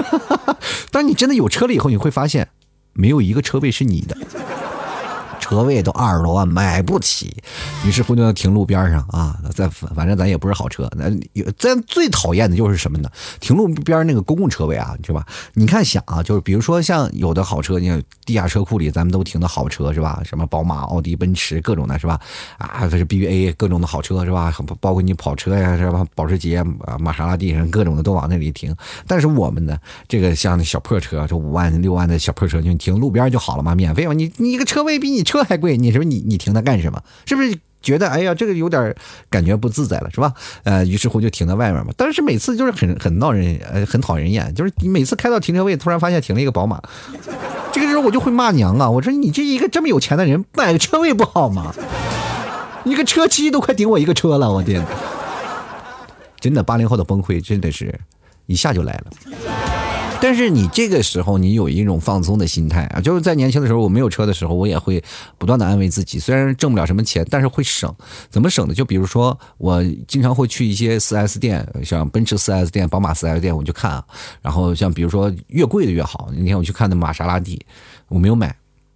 [0.90, 2.48] 当你真的有车了以后，你会发现，
[2.92, 4.16] 没有一个车位是你的。
[5.44, 7.36] 车位都二十多万买不起，
[7.84, 9.38] 于是乎就停路边上啊。
[9.54, 13.10] 在反正咱也不是好车，那有咱最讨厌的就是什么呢？
[13.40, 15.26] 停路边那个公共车位啊，是吧？
[15.52, 20.22] 你看想啊，就是比如说像有的好车，你看地下车库里咱们都停的好车是吧？
[20.24, 22.18] 什么宝马、奥迪、奔驰各种的是吧？
[22.56, 24.50] 啊，这是 BBA 各种的好车是吧？
[24.80, 26.06] 包括你跑车呀是吧？
[26.14, 26.64] 保时捷、
[26.98, 28.74] 玛莎拉蒂什各种的都往那里停。
[29.06, 29.76] 但是我们呢，
[30.08, 34.14] 这个像那小破车，这五万六万的小破车，就停路边就好了嘛，免费嘛。
[34.14, 35.33] 你你一个车位比你车。
[35.34, 37.02] 车还贵，你说你你停它干什么？
[37.26, 38.94] 是不是觉得哎呀，这个有点
[39.28, 40.32] 感觉不自在了，是吧？
[40.62, 41.92] 呃，于是乎就停在外面嘛。
[41.96, 44.54] 但是每次就是很很闹人，呃，很讨人厌。
[44.54, 46.80] 就是你每次开到停车位，突然发现停了一个宝马，
[47.72, 48.88] 这个时候我就会骂娘啊！
[48.88, 51.74] 我说你这一个这么有钱的人，买个车位不好吗？
[52.84, 54.84] 你个车漆都快顶我一个车了，我天！
[56.38, 57.98] 真的，八零后的崩溃真的是
[58.46, 59.83] 一下就来了。
[60.24, 65.04] 但是你这个时候，你有一种放松的心态啊，就是在年轻的时候，我没有车的时候，我也会
[65.36, 67.94] 不断的安慰自己，虽然挣不了什么钱，但是会省。
[68.30, 68.72] 怎么省呢？
[68.72, 74.02] 就比如说，我经常会去一些 4S 店，像奔驰 4S 店、宝马 4S 店，我就看啊。
[74.40, 76.30] 然后像比如说越贵的越好。
[76.34, 77.60] 那天我去看的玛莎拉蒂，
[78.08, 78.46] 我没有买，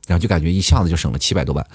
[0.07, 1.67] 然后就感觉一下子就省了七百多万。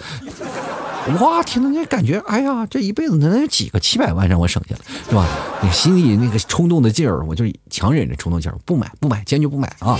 [1.20, 5.28] 哇，天呐，那感觉，哎呀，这一辈子能有几个七百万让我省下来，是吧？
[5.62, 10.00] 你心里那个冲动的劲儿，我就强忍着冲动劲儿，不买，不买，坚决不买啊！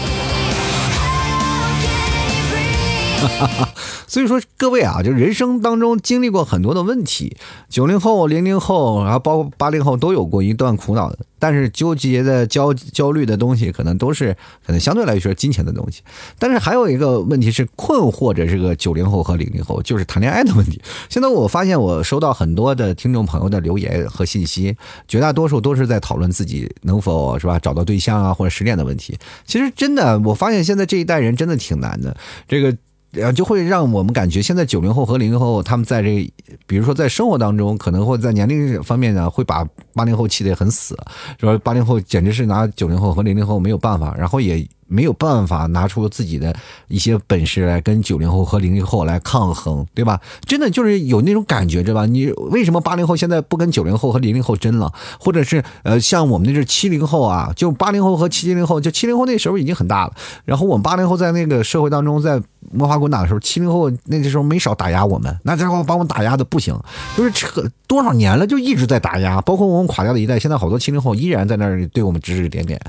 [4.08, 7.36] 所以说，各位啊，就人生当中经历过很多的问题，
[7.70, 11.18] 九零后、零零后，然后包括八零后都有过一段苦恼的。
[11.40, 14.34] 但是纠结的焦焦虑的东西，可能都是
[14.66, 16.02] 可能相对来说金钱的东西。
[16.40, 20.82] 但是还有一个问题是困惑着这个九零后和零零后，就是谈恋爱的问题。
[21.10, 29.18] 现在我发现我收到很多的听众朋友的留言和信息，绝大多数都是在讨论自己能否是吧找到对象啊或者失恋的问题。
[29.46, 32.16] 其实真的，我发现现在这一代人真的挺难的。
[32.48, 32.74] 这个。
[33.14, 36.34] 然后就会让我们感觉，现在九零后和零零后他们在这，
[36.68, 40.98] 比如说在生活当中，可能会在年龄方面呢，会把八零后气得很死，
[41.40, 44.68] 说八零后简直是拿九零后和零零后没有办法，然后也。
[44.94, 46.56] 没有办法拿出自己的
[46.88, 50.22] 一些本事来跟九零后和零零后来抗衡，对吧？
[50.46, 52.06] 真的就是有那种感觉，对吧？
[52.06, 54.94] 你为什么八零后现在不跟九零后和零零后争了？
[55.20, 60.14] 或者是呃，像我们那是七零后啊，就八零后和七零后，就七零后那时候已经很大了，
[60.46, 62.40] 然后我们八零后在那个社会当中，在
[62.72, 66.78] 摸爬滚打的时候，七零后那个时候没少打压我们，那家伙把我们打压的不行，
[67.18, 72.80] 就是扯多少年了，就一直在打压，包括我们垮掉的一代，现在好多七零后依然在那儿对我们指指点点。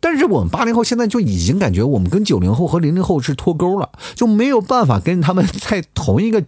[0.00, 6.42] 但是我们八零后现在就已经感觉我们跟九零后和零零后是脱钩了，就没有办法跟他们在同一个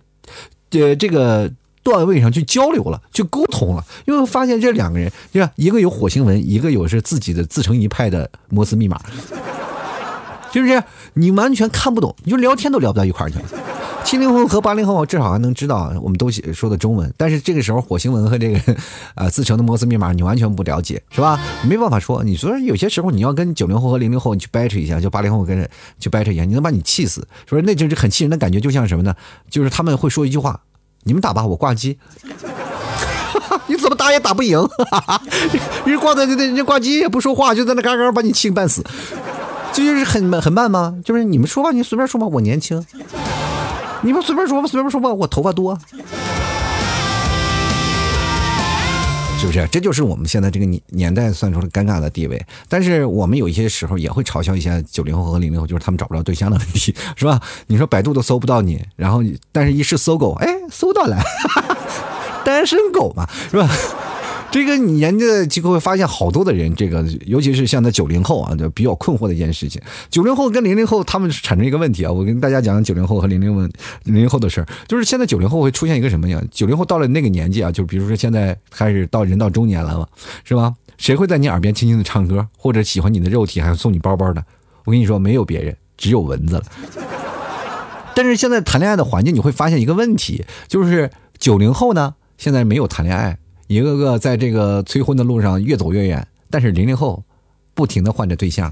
[0.70, 1.50] 呃这个
[1.82, 5.50] 段位上去交流了，去沟通了，因为发现这两个人，对吧？
[5.56, 9.00] 一个有火星文，一个有是自己的自成一派的摩斯密码，
[10.52, 10.82] 是不是？
[11.14, 13.44] 你完全看不懂，你就聊天都聊不到一块儿去了。
[14.04, 18.76] 七零后和八零后至少还能知道我们都写说的中文，但是这个时候火星文和这个
[19.14, 21.38] 呃自成的摩斯密码你完全不了解，是吧？
[21.68, 22.24] 没办法说。
[22.24, 27.26] 你说有些时候你要跟九零后和零零后你去掰扯一下，就八零后跟去掰扯一下，你能把你气死。
[27.46, 29.14] 说那就是很气人的感觉，就像什么呢？
[29.48, 30.60] 就是他们会说一句话
[31.04, 31.98] ：“你们打吧，我挂机。
[33.66, 34.58] ”你怎么打也打不赢，
[35.84, 38.82] 人挂在那人家挂机也不说话，就在那嘎嘎把你气个半死，
[39.72, 40.96] 这就是很很慢吗？
[41.04, 42.84] 就是你们说吧，你随便说吧，我年轻。
[44.02, 45.78] 你们随便说吧，随便说吧，我头发多，
[49.38, 49.68] 是不是？
[49.70, 52.42] 这就是我们现在这个年年代算出了尴尬的地位。
[52.68, 57.38] 但是我们有一些时候也会嘲笑一下九零后和零零后，就是他们找不着对象的问题，是吧？
[57.66, 61.18] 你说百度都搜不到你，然后但是一试搜狗，哎，搜到了，
[62.42, 63.68] 单身狗嘛，是吧？
[64.50, 69.80] 这个你研究就会发现，好多的人，这个尤其是像在九零后啊，就比较困惑的一件事情。
[70.10, 73.70] 九零后跟零零后他们产生一个问题啊，我跟大家讲九零后和零零问
[74.04, 76.42] 零零后的事儿，就是现在九零后会出现一个什么呀？
[76.50, 80.06] 九零后到了那个年纪啊，就比如说现在开始到人到中年了嘛，
[80.42, 80.74] 是吧？
[80.98, 84.44] 谁会在你耳边轻轻的唱歌，或者喜欢你的肉体，还要送你包包的？
[84.84, 86.64] 我跟你说，没有别人，只有蚊子了。
[88.16, 93.38] 但是现在谈恋爱的环境，你会发现一个问题，就是九零后呢，现在没有谈恋爱。
[93.70, 97.22] 一个个在这个催婚的路上越走越远，但是零零后
[97.72, 98.68] 不停的换着对象，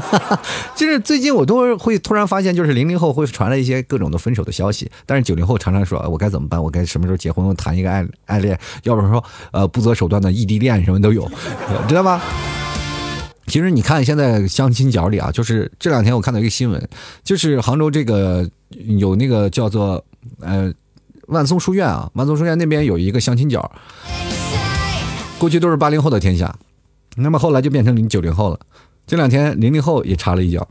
[0.74, 6.62] 就是最近我都会突然发现，就是零零后会传来一些各种的分手的消息，但是九零后常常说，我该怎么办？
[6.62, 7.54] 我该什么时候结婚？
[7.54, 11.30] 谈一个爱爱恋，要不然说呃不择手段的异地恋什么都有，
[11.86, 12.18] 知道吗？
[13.46, 16.88] 其实你看现在相亲角里啊，就是这两天我看到一个新闻，
[17.22, 20.02] 就是杭州这个有那个叫做
[20.40, 20.72] 呃。
[21.28, 23.70] 万松书院啊，万松书院那边有一个相亲角，
[25.38, 26.54] 过去都是八零后的天下，
[27.16, 28.58] 那么后来就变成零九零后了。
[29.06, 30.66] 这两天零零后也插了一脚，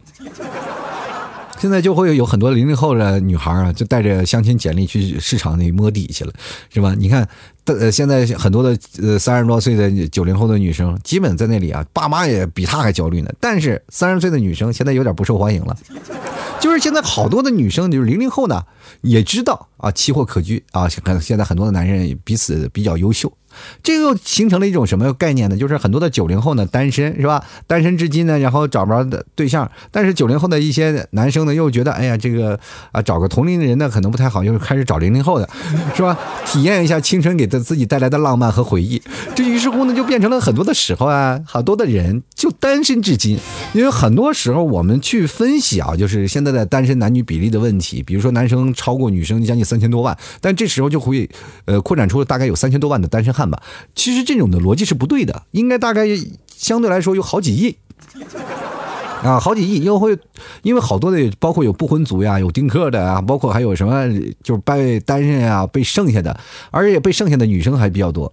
[1.63, 6.33] 现在就会有很多零零后的女孩啊，就带着相亲简历去市场里摸底去了，
[6.69, 6.93] 是吧？
[6.97, 7.25] 你看，
[7.63, 13.31] 呃，现在很多的呃三十多岁的九零后的女生，基本在那里啊，爸妈也比她还焦虑呢。
[13.39, 15.77] 但是三十岁的女生现在有点不受欢迎了。
[16.59, 18.61] 就是现在好多的女生，就是零零后呢，
[18.99, 23.31] 也知道啊，期货可居啊，可能现在很多的男人彼此比较优秀。
[23.81, 25.57] 这又形成了一种什么概念呢？
[25.57, 27.43] 就是很多的九零后呢单身是吧？
[27.67, 29.69] 单身至今呢，然后找不着的对象。
[29.91, 32.59] 但是九零后的一些男生呢，又觉得哎呀，这个
[32.91, 35.49] 啊找个同龄的人呢可能不太好，又开始找零零后的，
[35.95, 36.17] 是吧？
[36.45, 39.01] 体验一下青春给他自己带来的浪漫和回忆。
[39.35, 43.37] 这于是乎呢，就变成了很多的时候啊，好多的人就单身至今。
[43.73, 48.03] 因为很多时候我们去分析啊，就是现在的单身男女比例的问题。
[48.03, 51.29] 比如说男生超过女生将近三千多万，但这时候就会
[51.65, 53.42] 呃扩展出了大概有三千多万的单身汉。
[53.43, 53.61] 看吧，
[53.93, 56.07] 其实这种的逻辑是不对的，应该大概
[56.47, 57.75] 相对来说有好几亿
[59.21, 60.17] 啊，好几亿，因为会
[60.61, 64.07] 因为好多的，包括有不婚族呀，有丁克的啊，包括还有什么
[64.43, 66.39] 就是被单身啊，被剩下的，
[66.71, 68.31] 而且被剩下的女生还比较多，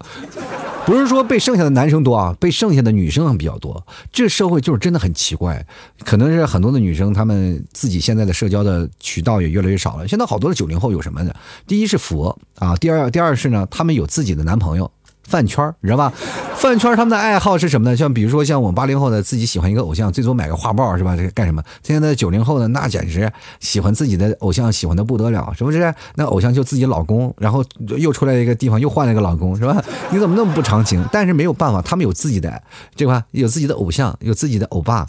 [0.84, 3.86] 不是说被剩下的男生多啊，被剩下的女生还比较多。
[4.10, 5.64] 这社会就是真的很奇怪，
[6.04, 10.08] 可能是很多的女生她们自己现在的社交的渠道也越来越少了。
[10.08, 11.32] 现在好多的九零后有什么呢？
[11.68, 14.90] 第一是佛啊，第二第二是呢，他们有自己的男朋友。
[15.30, 16.12] 饭圈你知道吧？
[16.56, 17.96] 饭圈他们的爱好是什么呢？
[17.96, 21.16] 像比如说像我们八零后的自己喜欢一个偶像，最多买个画报是吧？
[21.16, 21.62] 这干什么？
[21.82, 25.94] 现在的九零后的那简直喜欢自己的偶像，喜欢的不得了，是不是？
[26.16, 27.64] 那偶像就自己老公，然后
[27.96, 29.80] 又出来一个地方又换了一个老公，是吧？
[30.10, 31.02] 你怎么那么不长情？
[31.12, 32.60] 但是没有办法，他们有自己的
[32.96, 35.06] 这块，有自己的偶像，有自己的欧巴。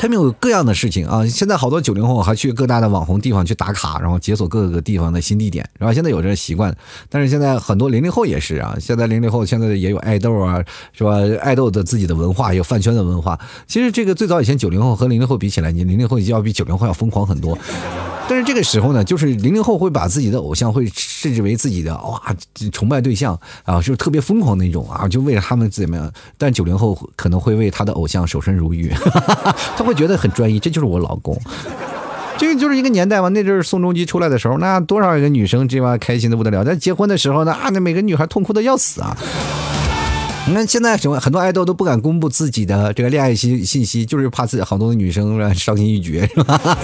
[0.00, 1.26] 他们有各样的事情啊！
[1.26, 5.92] 现在好多九零后还去各大的网红地方去打卡，然后解锁各个地方的新地点，然后？
[5.92, 6.74] 现在有这习惯，
[7.10, 8.74] 但是现在很多零零后也是啊。
[8.80, 11.18] 现在零零后现在也有爱豆啊，是吧？
[11.42, 13.38] 爱豆的自己的文化，有饭圈的文化。
[13.66, 17.58] 其实这个最早以前九零后和零零后比起来，你零零后要比九零后要疯狂很多。
[18.30, 22.22] 但是这个时候呢，就是零零后会把自己的偶像会设置为自己的哇
[22.70, 26.08] 崇拜对象啊，就是特别疯狂那种啊，就为了他们怎么样？
[26.38, 28.88] 但九零后可能会为他的偶像守身如玉，
[29.76, 31.36] 他会觉得很专一，这就是我老公。
[32.38, 36.64] 这个就是一个年代嘛，那阵儿宋仲基出来的时候，那多少个女生这帮开心的不得了。
[36.64, 39.16] 但结婚的时候呢，啊，那每个女孩痛哭的要死啊。
[40.46, 46.78] 你看现在什么很多爱豆都不敢公布自己的这个恋爱信信息，就是怕自己好多的女生伤心欲绝，是吧？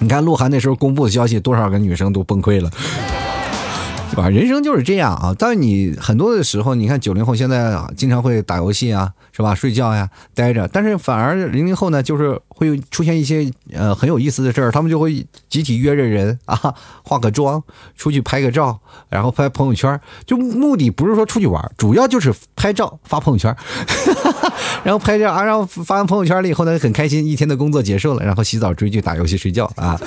[0.00, 2.70] 你看鹿晗那时候公布的消息，多少个女生都崩溃了。
[4.10, 4.28] 对吧？
[4.28, 5.34] 人生就是这样啊。
[5.38, 9.54] 但你很多的时候，你看九零后现在啊经常会打游戏啊，是吧？
[9.54, 10.68] 睡觉呀，待着。
[10.68, 17.62] 但是反而零零后呢，就是会出现一些呃很有意思的事儿，他们就会集体约着人啊，化个妆，
[17.96, 20.00] 出去拍个照，然后拍朋友圈。
[20.26, 23.54] 就目的不是说出去玩，主要就是拍照发朋友圈。
[24.84, 30.00] 然后拍照啊，然后发完朋友圈了以后呢，很开心，一天的工作结束了，然后洗澡、追剧、打游戏、睡觉啊。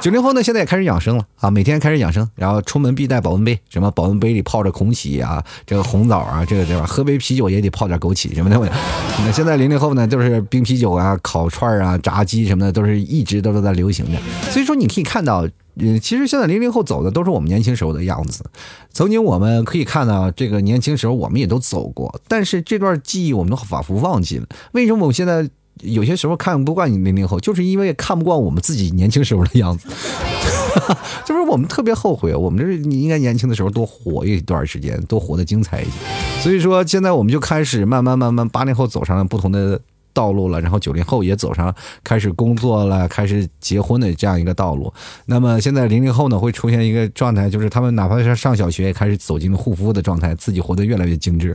[0.02, 6.86] 九零后呢，现在也开始养生了啊，每天开始养生，然后出门必带保温杯，什么保温杯里泡着枸杞啊，这个红枣啊，这个对吧？
[6.86, 8.56] 喝杯啤酒也得泡点枸杞什么的。
[9.24, 14.18] 那现在零零后呢，就是冰啤酒啊、烤串啊、炸鸡什么的，都是一直都是在流行的。
[14.50, 18.42] 所以说，你可以看到，嗯，其实现在零零后走的都是我们年轻时候的样子。
[18.90, 24.46] 曾经我们可以看到，这个年轻时候我们也都走过，但是这段记忆我们都仿佛忘记了。
[24.72, 25.46] 为什么我们现在？
[25.82, 29.88] 有些时候看不惯你零零后，就是因为看不惯我们自己年轻时候的样子，
[31.24, 35.90] 就是我们特别后悔，我们这你应该年轻的时候多活一段时间，多活得精彩一些。
[36.42, 39.80] 所以说，现在我们就开始慢慢慢慢，八零后走上了不同的
[40.12, 44.92] 道路了，然后九零后也走上开始工作了、开始结婚的这样一个道路。
[45.26, 51.54] 那么现在零零后呢，会出现一个状态，就是他们哪怕是上小学，也开始走进了护肤的状态，自己活得越来越精致。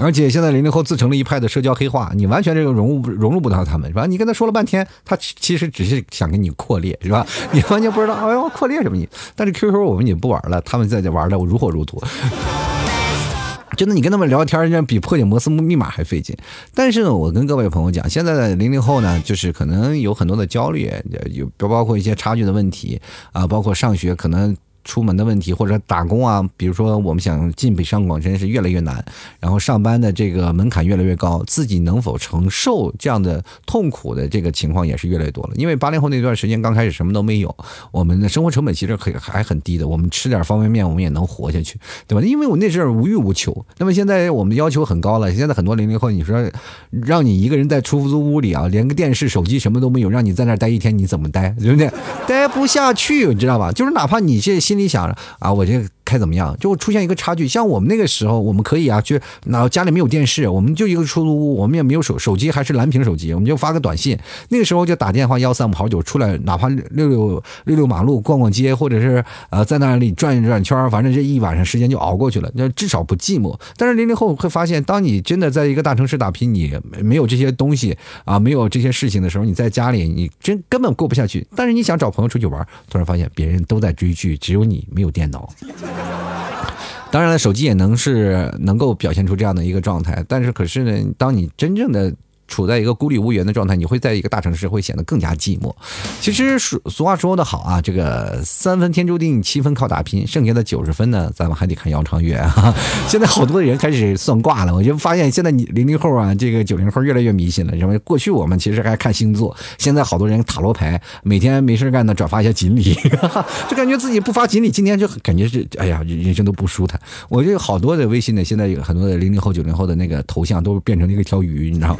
[0.00, 4.06] 而且现在零零后自成了一派的社交黑化，你完全这个融入融入不到他们，是吧？
[4.06, 7.26] 你跟他说了半天，他其实只是想跟你扩列，是吧？
[7.50, 9.08] 你完全不知道，哎呦，扩列什么你？
[9.34, 12.00] 但是 QQ 我们也不玩了，他们在这玩的如火如荼。
[13.76, 16.36] 真的，你跟他们聊天，像比破解摩斯密码还费劲。
[16.74, 20.90] 但是呢，我跟各位朋友讲，现在的零零后呢，就是可能有很多的焦虑，
[21.30, 23.00] 有包括一些差距的问题
[23.32, 24.56] 啊，包括上学可能。
[24.88, 29.04] 出门的问题或者打工啊，比如说我们想进北上广深是越来越难，
[29.38, 35.50] 然后上班的这个门槛越来越高，自己能否承受这样的痛苦的这个情况也是越来越多了。
[35.56, 37.54] 因为八零后那段时间刚开始什么都没有，
[37.92, 42.26] 我们的生活成本其实可以还很低的，我们吃点方便面我们也能活下去，对吧？
[42.26, 43.54] 因为我那阵儿无欲无求。
[43.76, 46.50] 那么现在我们要求很高了，现在很多零零后，你说
[46.90, 51.54] 让你一个人在出租屋里啊，连个电视、手机什么都没有，让你在那待一天，你怎么待？
[51.60, 51.92] 对不对？
[52.26, 53.70] 待不下去，你知道吧？
[53.70, 54.77] 就是哪怕你这心。
[54.78, 55.88] 你想着啊，我这个。
[56.08, 56.56] 开怎么样？
[56.58, 57.46] 就出现一个差距。
[57.46, 64.18] 像我们那个时候，我们可以啊，去那家里没有电视，我们就一个出租屋，我们也没有手手机，还是蓝屏手机，我们就发个短信。
[64.48, 73.54] 那个时候就打电话幺三五好久出来，哪怕溜溜溜溜马路、逛逛街，或者是呃在那里转一转圈，反正这一晚上时间就熬过去了，那至少不寂寞。
[73.76, 81.46] 但是零零后会发现，当你真的在一个大城市打拼，你没有这些东西啊，没有这些事情的时候，你在家里你真根本过不下去。
[81.54, 85.52] 但是你想找朋友出去玩，突然发现别人都在追剧，只有你没有电脑。
[87.10, 92.14] 当然了，手机也能是能够表现出这样的一个状态，但是可是呢，当你真正的。
[92.48, 95.72] 处在一个孤立无援的状态，你会在一个大城市会显得更加寂寞。
[96.20, 102.74] 其实俗俗话说得好啊，这个三分天注定，七分靠打拼，剩下的九十分呢，咱们还得看姚长月啊。
[103.06, 107.76] 现在好多人开始算卦了，我就发现现在你零零后啊，这个九零后越来越迷信了。
[107.76, 112.94] 因为过去我们其实还看星座，现在好多人塔罗牌，每天没事干呢转发一下锦鲤，
[113.68, 116.98] 就感觉自己不发锦鲤，今天就感觉是哎呀，人生都不舒坦。
[117.28, 121.98] 我这好多的微信呢，现在有很多的零零后、九零后的那个头像都变成了一条鱼，你知道吗？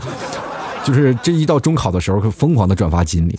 [0.85, 3.39] 就是这一到中考的时候，会疯狂的转发锦鲤，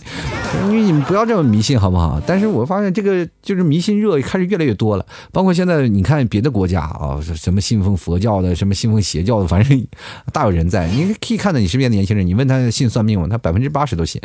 [0.66, 2.20] 因为你们不要这么迷信，好不好？
[2.26, 9.86] 但是我发现这个就是迷信热开始越来越多了，包括现在你看别的国家啊，什么信奉佛教的，什么信奉邪教的，反正
[10.32, 10.86] 大有人在。
[10.88, 13.26] 你可以看到你身边的年轻人，你问他信算命吗？
[13.28, 14.20] 他百分之八十都信。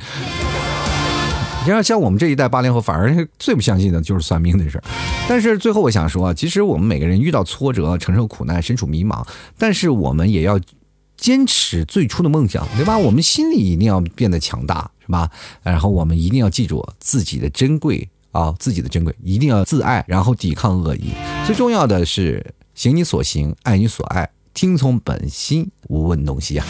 [1.66, 4.84] 你看，像我们这一代八零后，反而最不相信的就是算命的事儿。
[5.28, 9.26] 但是最后我想说啊，其实我们每个人遇到挫折、承受苦难、身处迷茫，
[9.58, 10.60] 但是我们也要。
[11.18, 12.98] 坚持最初的梦想，对吧？
[12.98, 15.30] 我们心里一定要变得强大，是吧？
[15.64, 21.12] 然后我们一定要记住自己的珍贵啊，自己的珍贵，一定要自爱，然后抵抗恶意。
[21.46, 26.66] 最重要的是行你所行，爱你所爱，听从本心，无问东西啊。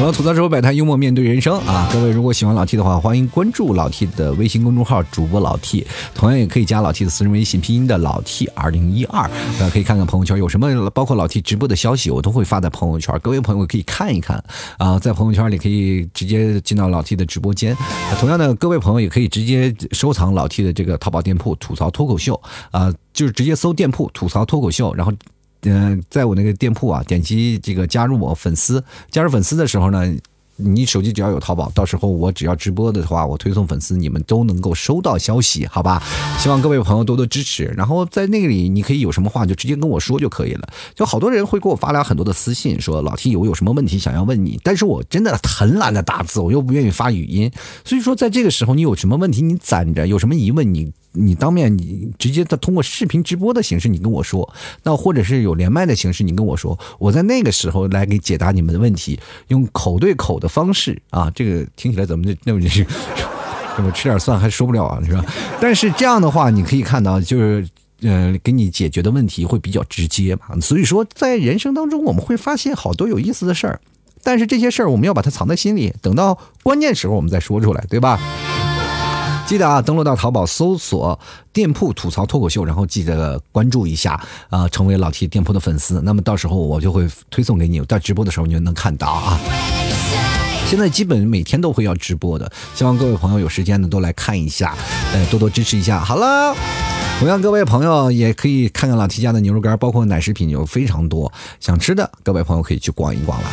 [0.00, 1.86] 我要吐槽之后摆摊，幽默面对人生啊！
[1.92, 14.42] 各位如果喜欢老 T 的话，欢迎关注老 T 的微信公众号主播老 T，同样也可以加老 T 的私人微信拼音的老 T 二零一二，大家可以看看朋友圈有什么，包括老 T 直播的消息，我都会发在朋友圈，各位朋友可以看一看
[14.78, 17.76] 啊，在朋友圈里可以直接进到老 T 的直播间。
[18.18, 25.12] 同样的，各位朋友也可以直接收藏老 T 的这个淘宝店铺吐槽脱口秀啊，就是直接搜店铺吐槽脱口秀，然后。
[25.62, 30.14] 嗯，在我那个店铺啊，点击这个加入我粉丝，加入粉丝的时候呢。
[30.62, 36.02] 你手机只要有淘宝，到时候我只要直播的话，我推送粉丝，你们都能够收到消息，好吧？
[36.38, 37.64] 希望各位朋友多多支持。
[37.74, 40.68] 然后在那里，你可以有什么话就直接跟我说就可以了。
[40.94, 47.50] 就好多人会给我发来很多的私信，说老 T 我有什么问题想要问你，但是我真的很懒得打字，我又不愿意发语音，
[47.82, 54.52] 所以说在这个时候，你有什么问题你攒着，有什么疑问你你当面你直接的通过视频直播的形式你跟我说，
[54.82, 60.50] 那或者是有连麦的形式你跟我说，我在那个时候来给解答你们的问题，用口对口的。
[60.50, 62.84] 方式啊，这个听起来怎么那么这
[63.76, 65.24] 怎么吃点蒜还说不了啊，是吧？
[65.60, 67.66] 但是这样的话，你可以看到，就是
[68.02, 70.58] 呃，给你解决的问题会比较直接嘛。
[70.60, 73.80] 所以说，在人生当中，我们会发现好多有意思的事儿，
[74.24, 78.20] 但是这些事儿我们要把它藏在心里，等到关键时候我们再说出来，对吧？
[79.50, 81.18] 记得啊，登录到淘宝搜索
[81.52, 84.12] 店铺吐槽脱口秀，然后记得关注一下
[84.48, 86.00] 啊，成为老 T 店铺的粉丝。
[86.02, 89.40] 那么到时候我就会推送给你，在直播的时候你就能看到啊。
[90.68, 94.76] 现在基本每天都会要直播的，希望各位朋友有时间呢都来看一下，
[95.12, 95.98] 呃，多多支持一下。
[95.98, 96.54] 好了，
[97.18, 103.50] 同样各位朋友也可以看看老 T 家的牛肉干，包括奶食品有非常多，想吃的各位朋友可以去逛一逛了。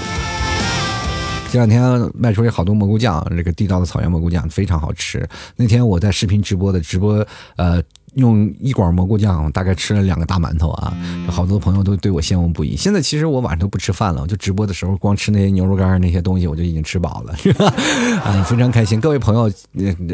[1.52, 5.28] 这两天卖出去好多蘑菇酱，这个地道的草原蘑菇酱非常好吃。
[5.56, 7.26] 那天我在视频直播的直播，
[7.56, 7.82] 呃。
[8.18, 10.92] 用一管蘑菇酱，大概吃了两个大馒头啊！
[11.30, 12.76] 好多朋友都对我羡慕不已。
[12.76, 17.34] 现在其实我晚上都不吃饭了，我就直播的时候光吃那些牛肉干那些东西，我就已经吃饱了？
[18.24, 19.00] 啊， 非常开心。
[19.00, 19.52] 各位朋友，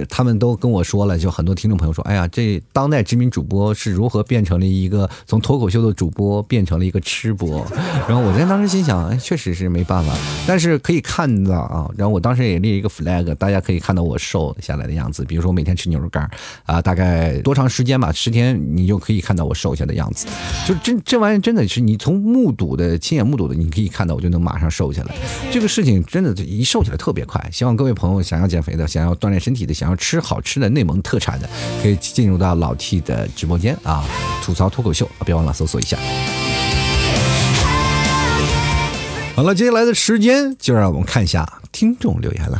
[0.10, 7.66] 他们都跟我说了，就很多听众朋友说：“哎呀，这当代知名主播是如何变成了一个从脱口秀的主播变成了一个吃播？”
[8.06, 10.14] 然后我在当时心想，确实是没办法，
[10.46, 11.90] 但是可以看到啊。
[11.96, 15.24] 然后我当时也立一个 flag，大家可以看到我瘦下来的样子。
[15.24, 16.30] 比如说我每天吃牛肉干
[16.66, 17.93] 啊，大概多长时间？
[17.94, 20.26] 天吧，十天你就可以看到我瘦下的样子，
[20.68, 25.14] 就真这玩意真的是你从目睹的亲眼目睹的，你可以看到我就能马上瘦下来。
[25.52, 27.40] 这个事情真的一瘦起来特别快。
[27.52, 31.48] 希望各位朋友想要减肥的、想要锻炼身体的、想要吃好吃的内蒙特产的，
[31.84, 34.04] 可以进入到老 T 的直播间啊，
[34.44, 35.96] 吐槽脱口秀，别忘了搜索一下。
[39.36, 42.60] 好了，接下来的时间就让我们看一下听众留言了。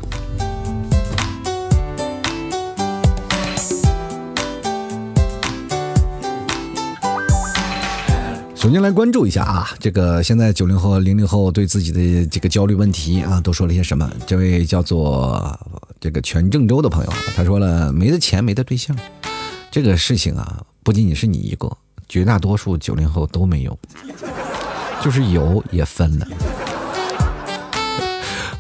[8.64, 14.10] 首先来关注一下啊，这个现在九零后、零零后对自己的这个焦虑问题啊，都说了些什么？
[14.26, 15.60] 这位叫做
[16.00, 18.98] 这个全郑州的朋友，他说了没得钱、没得对象，
[19.70, 21.70] 这个事情啊，不仅仅是你一个，
[22.08, 23.78] 绝大多数九零后都没有，
[25.04, 26.26] 就是有也分了。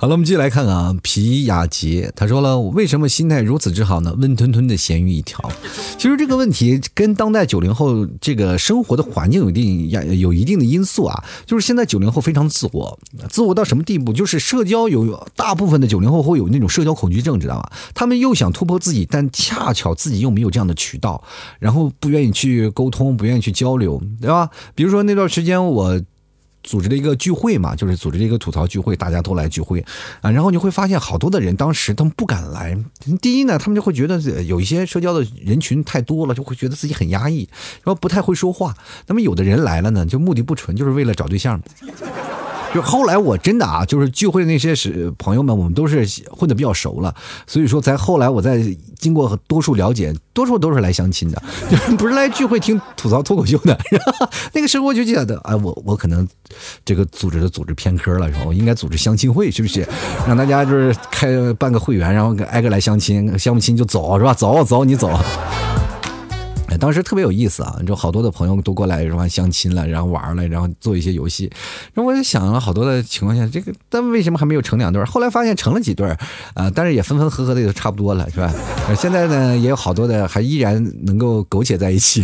[0.03, 4.13] 好了，我们继续来看啊，皮雅杰他说了，为什么心态如此之好呢？
[4.17, 5.49] 温吞吞的咸鱼一条。
[5.97, 9.89] 其实这个问题跟当代九零后这个生活的环境有一定
[10.19, 11.23] 有一定的因素啊。
[11.45, 12.99] 就是现在九零后非常自我，
[13.29, 14.11] 自我到什么地步？
[14.11, 17.69] 就是社交有大部分的九零后会有那种社交恐惧症，知道吗？
[17.95, 21.23] 他们又想突破自己，但恰巧自己又没有这样的渠道，
[21.59, 24.49] 然后不愿意去沟通，不愿意去交流，对吧？
[24.75, 25.97] 比如说那段时间我。
[26.63, 29.83] 组织了一个聚会嘛，就是组织了一个吐槽聚会，大家都来聚会
[30.21, 30.31] 啊。
[30.31, 32.77] 然后你会发现，好多的人当时他们不敢来。
[33.21, 37.47] 第一呢，他们就会觉得有一些社交的人群太多了，就会觉得自己很压抑，
[37.83, 38.75] 然后不太会说话。
[39.07, 41.61] 那么有的人来了呢，就目的不纯，就是为了找对象。
[42.73, 47.13] 就后来我真的啊，就是聚会那些是朋友们，我们都是混的比较熟了，
[47.45, 48.63] 所以说在后来我在
[48.97, 53.77] 经过多数了解，多数都是来相亲的， 就是不是来聚会听吐槽脱口秀的。
[54.53, 56.27] 那个时候我就觉得，哎，我我可能
[56.83, 58.41] 这个组织的组织偏科了，是吧？
[58.47, 59.87] 我应该组织相亲会，是不是？
[60.27, 64.33] 让大家就是开办个会员，然后挨个来相亲，相不亲就走，是吧？
[64.33, 65.11] 走走你走。
[66.77, 71.49] 当时特别有意思啊，就好多的朋友都过来，什么相亲了，然后玩了，然后做一些游戏。
[71.93, 75.03] 那我就想了好多的情况下，这个但为什么还没有成两对？
[75.05, 76.07] 后来发现成了几对
[76.53, 78.53] 啊，但是也分分合合的也都差不多了，是吧？
[78.97, 82.23] 现在呢，也有好多的还依然能够苟且在一起，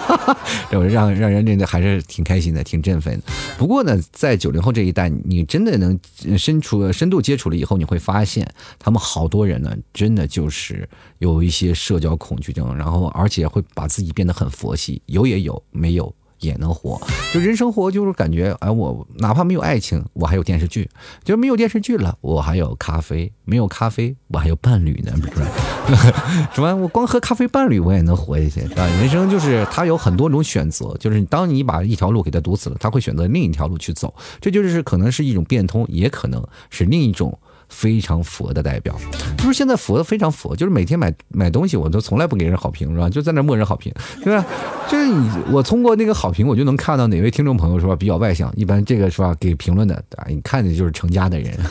[0.70, 3.22] 让让让人真的还是挺开心的，挺振奋的。
[3.56, 5.98] 不过呢，在九零后这一代，你真的能
[6.38, 13.62] 深处深度接触了以后，你会发现他们好多人呢，真的就是有一些社交恐惧症，然后而且会。
[13.74, 17.00] 把自己变得很佛系，有也有，没有也能活。
[17.32, 20.84] 就人生活就是感觉，哎，我哪怕没有爱情，我还有电视剧；
[21.22, 25.44] 就是没有电视剧了，我还有咖啡；没有咖啡，我还有伴侣呢，不是？
[26.54, 26.74] 什么？
[26.76, 28.86] 我光喝咖啡伴侣，我也能活下去啊！
[28.86, 34.14] 人生就是它有很多种选择，就是当你把一条路给它堵死了，他会选择另一条路去走。
[34.40, 37.36] 这就是可能是一种变通，也可能是另一种。
[37.70, 38.94] 非常佛的代表，
[39.38, 43.08] 就是现在佛非常佛，就是每天买买东西，我都从来不给人好评，是吧？
[43.08, 43.90] 就在那默认好评，
[44.22, 44.44] 是吧？
[44.88, 51.56] 就是你，我通过那个好评，我就能看到哪位听众朋友是吧比较外向，一般这个是吧给评论的啊，你看的就是成家的人。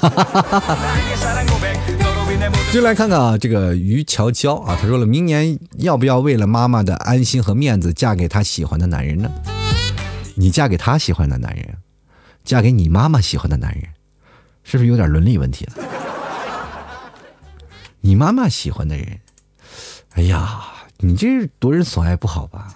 [2.72, 9.30] 就来看看啊，这个于乔娇啊，他说了，明年要不要为了妈妈的安心和面子，嫁给他喜欢的男人呢？
[10.36, 11.78] 你嫁给他喜欢的男人，
[12.46, 13.84] 嫁给你妈妈喜欢的男人。
[14.70, 15.74] 是不是有点伦理问题了？
[18.02, 19.20] 你妈妈喜欢的人，
[20.14, 20.62] 哎呀，
[21.00, 22.68] 你这夺人所爱不好吧？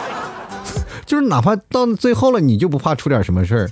[1.06, 3.70] 就是哪怕到最后了，你就不怕出点什么事儿？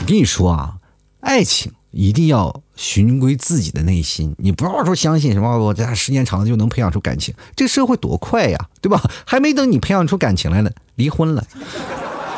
[0.00, 0.78] 我跟你说啊，
[1.20, 7.32] 爱情一定要循归自己的内心，你不要说相信什么，我这时间长了就能培养出感情。
[7.54, 9.00] 这社会多快呀，对吧？
[9.24, 11.46] 还没等你培养出感情来呢，离婚了，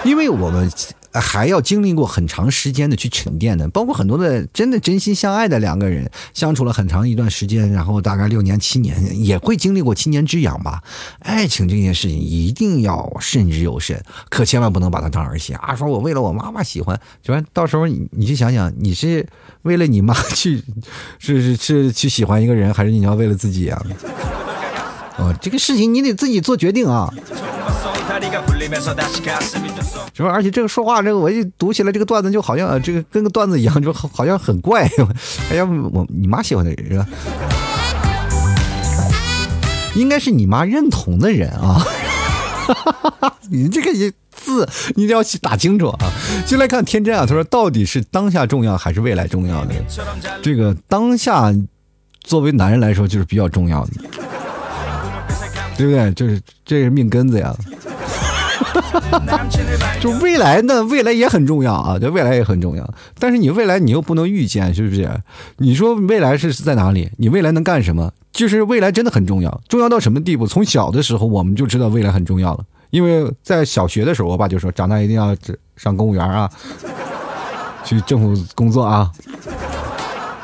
[0.05, 0.70] 因为我们。
[1.12, 10.82] 还要经历过很长时间的去沉淀的，包括很多的真的真心相爱的两个人相处了很长一段时间，然后大概六年七年，也会经历过七年之痒吧。
[11.20, 15.74] 爱情这件事情一定要慎之又慎，可千万不能把它当儿戏啊！
[15.74, 17.42] 说我为了我妈妈喜欢，是吧？
[17.52, 19.26] 到时候你你就想想，你是
[19.62, 20.62] 为了你妈去，
[21.18, 23.82] 是是是去喜欢一个人，还是你要为了自己啊？
[25.20, 27.12] 哦，这个事情你得自己做决定啊。
[30.14, 30.30] 是吧？
[30.30, 34.90] 而且这个说话，这个我一读起来，这个段子就好像这个跟个段子一样，就好像很怪。
[35.50, 37.06] 哎呀，我你妈喜欢的人是吧？
[39.94, 41.84] 应该是你妈认同的人啊。
[43.50, 43.92] 你这个
[44.30, 45.98] 字你一定要打清楚啊！
[46.46, 49.74] 就来看天真啊，他说到底是当下重要还是未来重要的？
[50.42, 51.52] 这个当下
[52.20, 53.92] 作为男人来说就是比较重要的，
[55.81, 56.12] 对不对？
[56.12, 57.55] 就是这是命根子呀。
[60.01, 60.83] 就未来呢？
[60.85, 62.95] 未来也很重要啊，对，未来也很重要。
[63.18, 65.09] 但是你未来你又不能预见，是不是？
[65.59, 67.11] 你说未来是在哪里？
[67.18, 68.11] 你未来能干什么？
[68.33, 70.47] 就是未来真的很重要，重要到什么地步？
[70.47, 75.35] 从小的时候我们就知道未来很重要了，因为在小学的时候，我爸就说，长大一定要
[75.76, 76.49] 上公务员啊，
[77.85, 79.11] 去政府工作啊。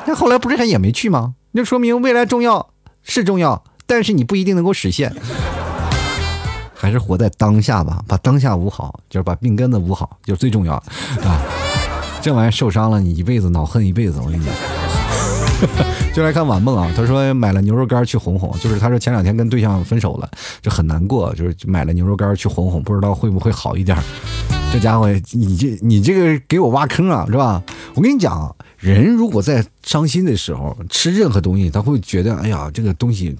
[0.07, 1.35] 那后来不是他也没去吗？
[1.53, 2.69] 那说明未来重要
[3.03, 5.15] 是重要，但是你不一定能够实现。
[6.79, 11.41] 还是活在当下吧，把当下捂好，就是把病根子捂好，就是最重要啊！
[12.21, 14.21] 这玩意儿受伤了，你一辈子恼恨一辈子。
[14.23, 14.55] 我跟你讲，
[16.15, 20.31] 就来看晚梦啊，他说买了牛肉干去哄哄，就是他说前两天跟对象分手了，
[20.61, 23.97] 就很难过，就是买了牛肉干去哄哄，不知道会不会好一点。
[24.71, 27.61] 这家伙，你这你这个给我挖坑啊，是吧？
[27.95, 33.35] 我跟你讲，人如果在伤心的时候吃任何东西，他会觉得，哎呀，这个东西。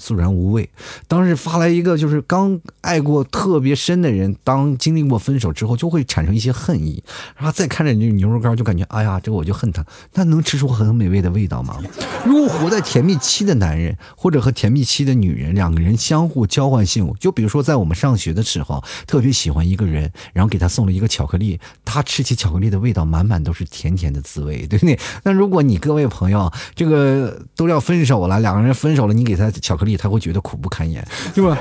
[0.00, 0.68] 肃然无味。
[1.06, 7.02] 当时发来一个，就是刚爱过特别深的人，当经历过分手之后，就会产生一些恨意。
[7.36, 9.84] 然后再看着这牛肉干，就感觉，哎呀，这个我就恨他。
[10.14, 11.78] 那能吃出很美味的味道吗？
[12.24, 24.98] 如果活在甜蜜期的男人，或者和甜蜜期的女人，两个人相互交换信物，就比如说在我们上学的时候，特别喜欢一个人，然后给他送了一个巧克力，他吃起巧克力的味道，满满都是甜甜的滋味，对不对？
[25.24, 29.89] 那如果你各位朋友，这个都要分手了，两个人分手了，你给他巧克力。
[29.96, 31.56] 他会觉得苦不堪言， 对吧？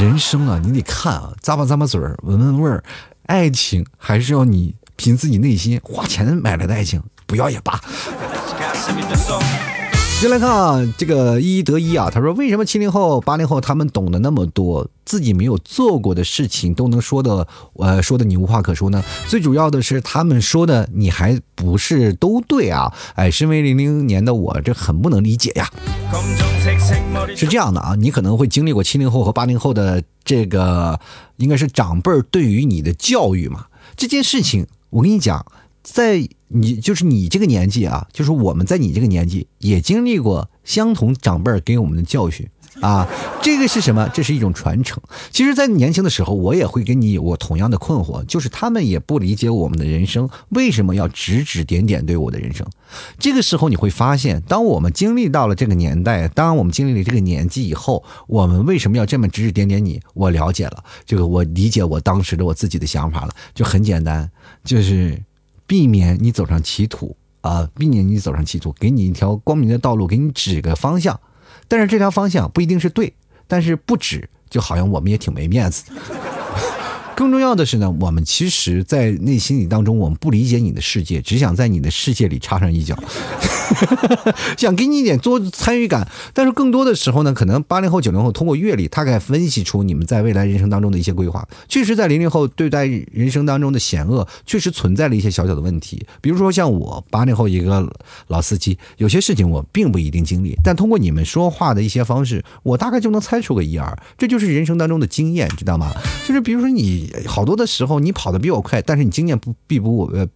[0.00, 2.82] 人生啊，你得看啊，咂吧咂吧嘴儿，闻闻味儿。
[3.26, 7.80] 爱情还是要你凭自己内心花钱买来的爱情，不要也罢。
[10.20, 19.02] 先来看啊，这个一一得一啊，他说为什么七零后、八零后他们懂得那么多，自己没有做过的事情都能说的，呃，说的你无话可说呢？
[19.28, 22.92] 最主要的是他们说的你还不是都对啊？
[23.14, 25.66] 哎，身为零零年的我，这很不能理解呀。
[27.34, 31.00] 是这样的啊，你可能会经历过七零后和八零后的这个，
[31.38, 33.68] 应该是长辈对于你的教育嘛？
[33.96, 35.46] 这件事情，我跟你讲。
[35.82, 42.46] 在你就是你这个年纪啊，就是我们在你这个年纪也经历过相同长辈给我们的教训
[42.80, 43.08] 啊，
[43.42, 44.08] 这个是什么？
[44.12, 45.02] 这是一种传承。
[45.30, 52.66] 其实，在年轻的时候，我也会跟你有过同样的困惑，就是他们也不理解我们的人生为什么要指指点点对我的人生。
[53.18, 60.00] 这个时候，你会发现，当我们经历到了这个年代，当我们经历了这个年纪以后，我们为什么要这么指指点点你？
[60.14, 64.30] 我了解了，这个我理解我当时的我自己的想法了，就很简单，
[64.64, 65.22] 就是。
[65.70, 67.70] 避免你走上歧途啊！
[67.76, 71.20] 避免你走上歧途，给你一条光明的道路，给你指个方向。
[71.68, 73.14] 但是这条方向不一定是对，
[73.46, 75.84] 但是不指，就好像我们也挺没面子。
[77.20, 82.98] 更重要的是呢，我们其实，在内心里当中，我们不理解你的世界，只想在你的世界里插上一脚，
[84.56, 86.08] 想给你一点多参与感。
[86.32, 91.46] 但是更多的时候呢，可能八零后、九零后通过阅历，大概分析出你们在未来人生当中的一些规划。
[91.68, 96.02] 确实，在零零后对待人生当中的险恶，确实存在了一些小小的问题。
[96.22, 97.86] 比如说像我八零后一个
[98.28, 103.94] 老司机，有些事情我并不一定经历，但通过你们说话的一些方式，我大概就能猜出个一二。
[104.16, 105.92] 这就是人生当中的经验，知道吗？
[106.26, 110.26] 就是比如说你好多的时候，你跑得比我快，但是你经验不比不我呃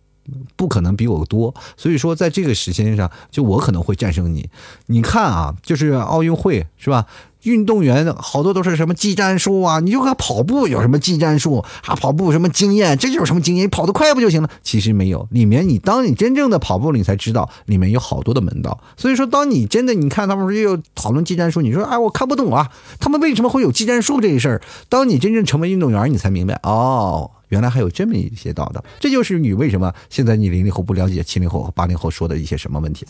[0.56, 4.48] 不可能比我多，所以说在这个时间上，就我可能会战胜你。
[4.86, 7.06] 你看啊，就是奥运会是吧？
[7.42, 9.78] 运动员好多都是什么技战术啊？
[9.78, 11.94] 你就看跑步有什么技战术啊？
[11.94, 12.96] 跑步什么经验？
[12.96, 13.64] 这就是什么经验？
[13.64, 14.48] 你跑得快不就行了？
[14.62, 18.80] 其实没有，里面你当你真正的跑步了，你才知道里面有好多的门道。
[18.96, 24.62] 所以说，当你真的你看他们又讨论技战术，你说哎，我看不懂啊，他们为什么会有技战术这一事儿？
[24.88, 28.84] 当你真正成为运动员，你才明白哦，原来还有这么一些道道。
[28.98, 33.06] 这就是你为什么现在你零零后不了解七零后和八零后说的一些什么问题。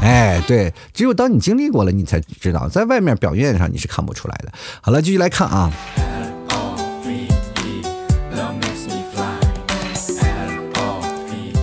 [0.00, 4.52] 哎，对，只有当你经历过了，你才知道，在外面表面上你是看不出来的。
[4.80, 5.72] 好了，继续来看啊。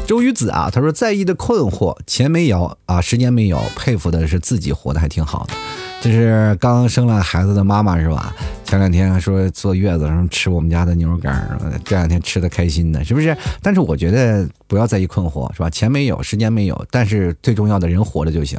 [0.06, 5.54] 周瑜子啊，他说在意的困惑，钱没有啊，时间没有，佩服的是自己活得还挺好的。
[6.02, 8.36] 这是刚生了孩子的妈妈是吧？
[8.72, 13.36] 前两天还说坐月子，然后吃我们家的牛肉干，这两天吃的开心的，是不是？
[13.62, 15.70] 但是我觉得不要在意困惑，是吧？
[15.70, 18.58] 钱没有，时间没有，但是最重要的人活着就行。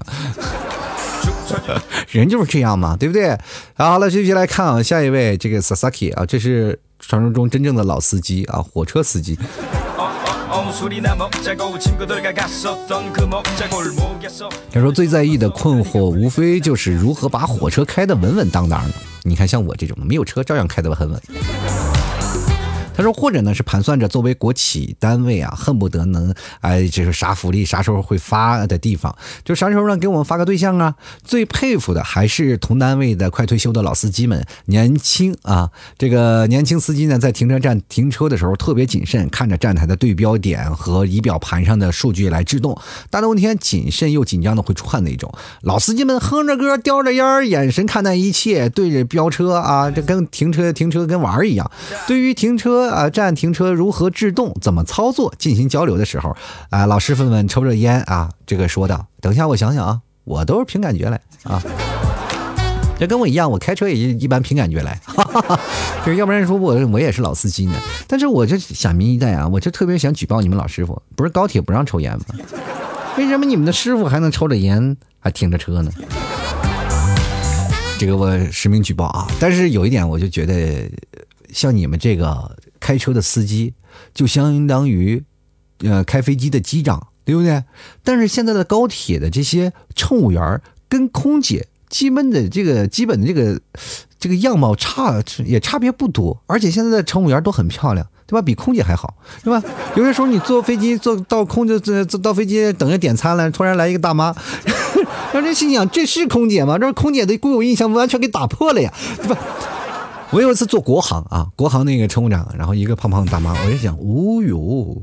[2.12, 3.38] 人就是这样嘛，对不对？
[3.72, 9.38] 好了，继续来看啊，下一位这个 Sasaki 啊，这是传说中真正的老司机啊，火车司机。
[14.70, 18.94] 他说最在意的困惑，无非就是如何把火车开得稳稳当当的。
[19.22, 21.22] 你看，像我这种没有车，照样开得很稳。
[23.02, 30.94] 说，或者呢是盘算着作为国企单位啊，恨不得能哎，这是啥福利啥时候会发的地方，就啥时候呢给我们发个对象啊。
[31.24, 42.78] 最佩服的还是同单位的快退休的老司机们，年轻啊，这个年轻司机呢在停车站停车的时候特别谨慎，看着站台的对标点和仪表盘上的数据来制动。
[43.10, 45.32] 大冬天谨慎又紧张的会出汗那种。
[45.62, 51.70] 老司机们哼着歌，叼着烟，眼神看待一切，对着飙车啊，这跟停车停车跟玩儿一样。
[52.06, 52.91] 对于停车。
[52.92, 54.54] 啊，站停车如何制动？
[54.60, 55.34] 怎么操作？
[55.38, 56.36] 进行交流的时候，
[56.70, 61.62] 啊，老师傅们抽着烟啊，这个说道：“等一下，我想想啊，我都是凭感觉来啊。”
[63.00, 65.60] 这跟我一样，我开车也一般凭感觉来，哈 哈
[66.04, 67.74] 就是要不然说我我也是老司机呢。
[68.06, 72.24] 但是我就想明一代啊，我就特别想举报你们老师傅，不是高铁不让抽烟吗？
[73.16, 75.90] 为什么你们的师傅还能抽着烟还停着车呢？
[77.98, 79.26] 这个我实名举报啊！
[79.40, 80.88] 但是有一点，我就觉得。
[81.52, 83.74] 像你们这个开车的司机，
[84.12, 85.22] 就相当于，
[85.84, 87.62] 呃，开飞机的机长，对不对？
[88.02, 93.60] 但是现在的高铁的这些乘务员跟空姐基本的这个基本的这个
[94.18, 98.42] 这个样貌差也差别不多，而且现在的乘务员都很漂亮，对吧？
[98.42, 99.14] 比空姐还好，
[99.44, 99.62] 对吧？
[99.94, 104.34] 有的时候你坐飞机坐到空就坐到飞机等着点餐了，突然来一个大妈，
[105.32, 106.76] 让人心想这是空姐吗？
[106.78, 109.38] 这空姐的固有印象完全给打破了呀，对吧？
[110.32, 115.02] 我有一次坐国航啊，国航那个乘务长，然后一个胖胖的大妈，我就想，哦呦，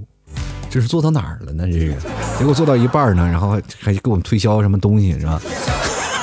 [0.71, 1.67] 这是坐到哪儿了呢？
[1.67, 1.95] 这是，
[2.39, 5.39] 结果坐到一半呢，然后还给我们推销什么东西，是吧？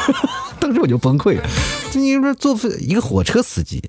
[0.58, 1.48] 当时我就崩溃了。
[1.94, 3.80] 你说坐飞一个火车司机，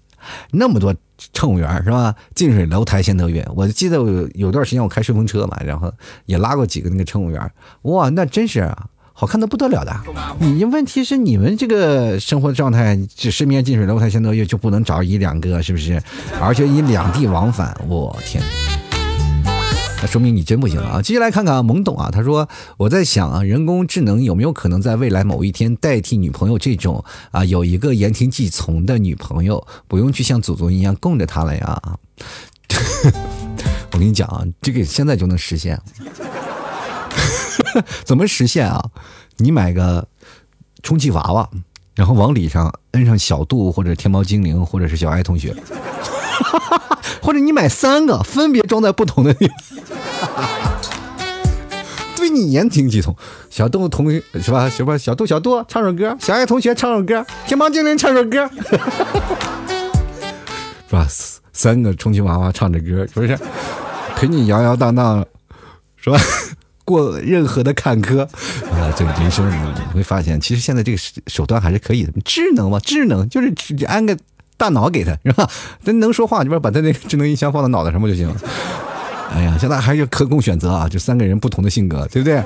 [0.51, 0.93] 那么多
[1.33, 2.13] 乘务员是吧？
[2.35, 3.43] 近水楼台先得月。
[3.55, 5.91] 我记得我有有段时间我开顺风车嘛，然后
[6.27, 7.51] 也拉过几个那个乘务员，
[7.81, 8.85] 哇，那真是啊。
[9.19, 9.91] 好看的不得了的，
[10.39, 15.99] 你问题是你们这个生活状态，这身边近水楼台先得月，就不能找一两个是不是？
[16.39, 18.43] 而且你两地往返，我天，
[19.99, 21.01] 那说明你真不行啊！
[21.01, 22.47] 接下来看看啊，懵懂啊，他说
[22.77, 31.81] 我在想啊，人工智能有没有可能在未来某一天代替女朋友这种啊，有一个言听计从的女朋友，不用去像祖宗一样供着她了呀？
[33.93, 35.81] 我跟你讲啊，这个现在就能实现。
[38.05, 38.83] 怎么实现啊？
[39.37, 40.07] 你买个
[40.83, 41.49] 充气娃娃，
[41.95, 45.55] 然后往里上摁上小度或者天猫精灵或者是小爱同学，
[47.21, 49.55] 或者你买三个，分别装在不同的地方，
[52.15, 53.15] 对你言听计从。
[53.49, 54.69] 小度同学是吧？
[54.69, 54.97] 是吧？
[54.97, 58.47] 小度小度唱首歌，小爱同学唱首歌，天猫精灵唱首歌，
[60.87, 61.07] 是吧？
[61.53, 63.37] 三个充气娃娃唱着歌，是不是？
[64.15, 65.25] 陪你摇摇荡荡，
[65.95, 66.19] 是吧？
[66.87, 72.13] 过任何的坎坷啊，这个人生你会发现，其实现在这个手段还是可以的。
[72.23, 73.53] 智能嘛，智能就是
[73.85, 74.17] 安个
[74.55, 75.49] 大脑给他是吧？
[75.83, 78.35] 他能说话，你不把他那个智能音箱放到脑袋上不就行了？
[79.35, 80.87] 哎呀，现在还是可供选择啊！
[80.87, 82.41] 就三个人不同的性格，对不对？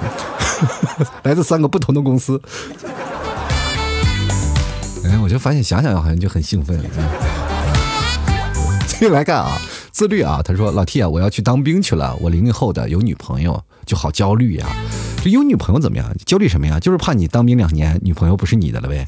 [1.21, 2.41] 来自三个不同的公司。
[5.05, 6.83] 哎，我就发现想想好像就很兴奋。
[8.87, 9.61] 继续来看啊，
[9.91, 14.67] 自律啊，他说老 T 啊，我要去当兵去了，我零零后的有女朋友就好焦虑呀。
[15.23, 16.11] 这有女朋友怎么样？
[16.25, 16.79] 焦虑什么呀？
[16.79, 19.07] 就是怕你当兵两年，女朋友不是你的了呗。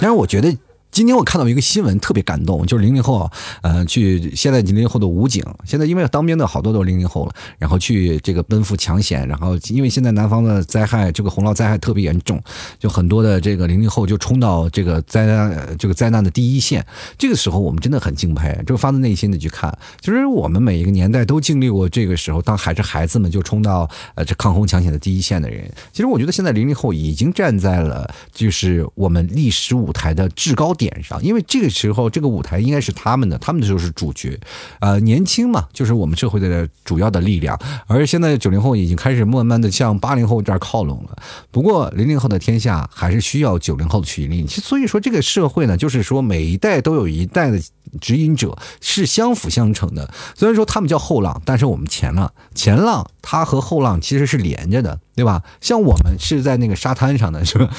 [0.00, 0.56] 但是我觉得。
[0.94, 3.28] 今天我看到一个新闻，特别感动，就是零零后，
[3.62, 12.40] 呃，去现在零零后的武警，现在因为当兵的好多都是零零后了，然后去这个奔赴抢险，然后因为现在南方的灾害，这个洪涝灾害特别严重，
[12.78, 16.86] 就很多的这个零零后就冲到这个灾难这个灾难的第一线，
[17.18, 30.83] 这个时候我们真的很敬佩，就发自内心的去看，其实我们每一个年代都经历过这个时候，当还是孩子们就冲到呃这抗洪抢险的第一线的人，其实我觉得现在零零后已经站在了就是我们历史舞台的制高点。
[30.84, 34.38] 点上，因为这个时候这个舞台应该是他们的，他们就是主角，
[34.80, 37.58] 呃，年轻嘛，就是我们社会的主要的力量。
[37.86, 41.16] 而现在九零后已经开始慢慢的向八零后这儿靠拢了。
[41.50, 44.46] 不过零零后的天下还是需要九零后的去引领。
[44.46, 47.58] 所以说这个社会呢，就是说每一代都有一代的
[48.00, 50.12] 指引者，是相辅相成的。
[50.36, 55.42] 虽然说他们叫后浪，但是我们前浪，前浪它和后浪其实是连着的，对吧？
[55.60, 57.70] 像我们是在那个沙滩上的，是吧？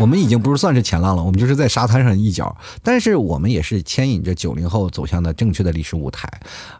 [0.00, 6.28] 我们已经不是算是前浪了，我们就是在沙滩上一角，但是我们也是牵引着九零后走向的正确的历史舞台，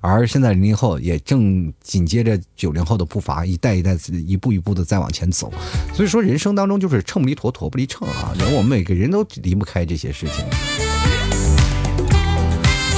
[0.01, 3.97] 而现在零零后也正紧接着九零后的步伐，一代一代
[4.27, 5.53] 一步一步的在往前走。
[5.95, 10.45] 所以说，人生当中就是秤不离砣，砣不离秤啊，然后我们每个人都离不开这些事情。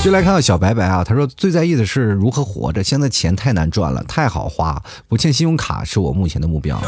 [0.03, 6.83] 就来看看小白白啊，他说最在意的是如何活着，现在钱太难赚了，太好花，不欠信用卡是我目前的目标，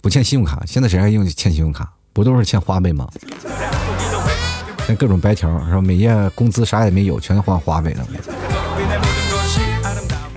[0.00, 1.92] 不欠信用卡，现在谁还用欠信用卡？
[2.18, 3.06] 不都是欠花呗吗？
[4.88, 5.80] 那各种白条，是吧？
[5.80, 8.04] 每月工资啥也没有，全还花呗了。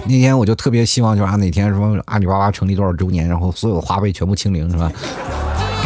[0.06, 4.92] 那天我就特别希望，就是啊，哪天什么阿里巴巴成立多少周年，然后所有花呗全部清零，是吧？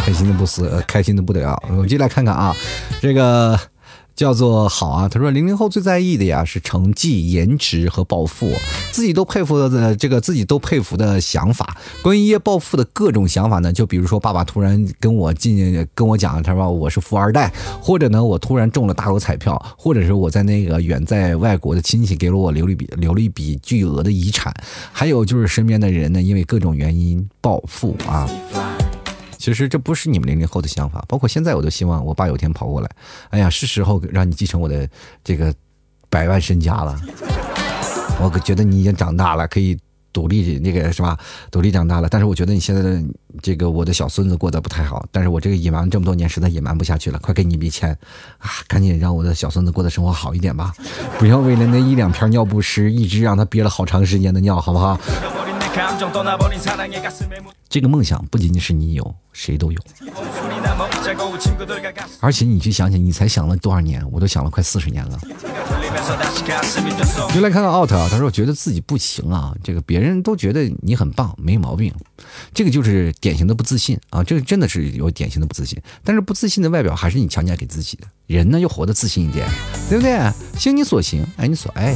[0.04, 1.58] 开心的不死，开心的不得了。
[1.74, 2.54] 我进来看看啊，
[3.00, 3.58] 这个。
[4.16, 5.08] 叫做好啊！
[5.08, 8.50] 他说零零后最在意的呀是成绩、颜值和暴富，
[8.90, 11.76] 自己都佩服的这个自己都佩服的想法。
[12.02, 24.50] 关于一夜暴富的各种想法呢，就比如说爸爸突然跟我进跟我讲，他说我是富二代，或者呢我突然中了大额彩票，或者是我在那个远在外国的亲戚给了我留了一笔留了一笔巨额的遗产，
[24.92, 28.26] 还有就是身边的人呢因为各种原因暴富啊。
[29.36, 32.90] 其实这不是你们零零后的想法，包括现在我都希望我爸有天跑过来，
[33.30, 34.88] 哎呀，是时候让你继承我的
[35.22, 35.54] 这个
[36.08, 37.00] 百万身家了。
[38.18, 39.78] 我觉得你已经长大了，可以
[40.10, 41.18] 独立那个是吧？
[41.50, 43.02] 独立长大了，但是我觉得你现在的
[43.42, 47.90] 这个我的小孙子过得不太好，但是我这个隐瞒这么多年实在隐瞒不下去了，快给你一笔钱
[48.38, 48.48] 啊！
[48.66, 50.72] 赶紧让我的小孙子过得生活好一点吧，
[51.18, 54.98] 不要为了那一两片尿不湿，一直让他憋了好长时间的尿，好不好？
[57.68, 59.78] 这个梦想不仅仅是你有，谁都有。
[62.20, 64.02] 而且你去想想，你才想了多少年？
[64.10, 65.20] 我都想了快四十年了。
[67.34, 71.92] 就来看看 out 啊，他说觉得自己不行啊，这个别人都觉得你很棒，没毛病。
[72.54, 75.78] 这个就是典型的不自信啊，这个真的是有典型的不自信。
[76.02, 78.06] 但是不自信的外表还是你强加给自己的。
[78.26, 79.46] 人呢，要活得自信一点，
[79.90, 80.18] 对不对？
[80.58, 81.94] 行你所行，爱你所爱。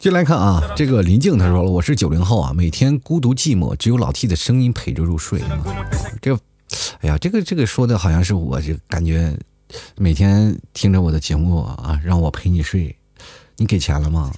[0.00, 5.42] 进来看啊，这个林静他说了，我是九零后啊，每天孤独寂寞，只有老 T 的声音陪着入睡。
[6.20, 6.34] 这，
[7.00, 9.36] 哎呀，这个这个说的好像是我就感觉
[9.96, 12.94] 每天听着我的节目啊，让我陪你睡，
[13.56, 14.30] 你给钱了吗？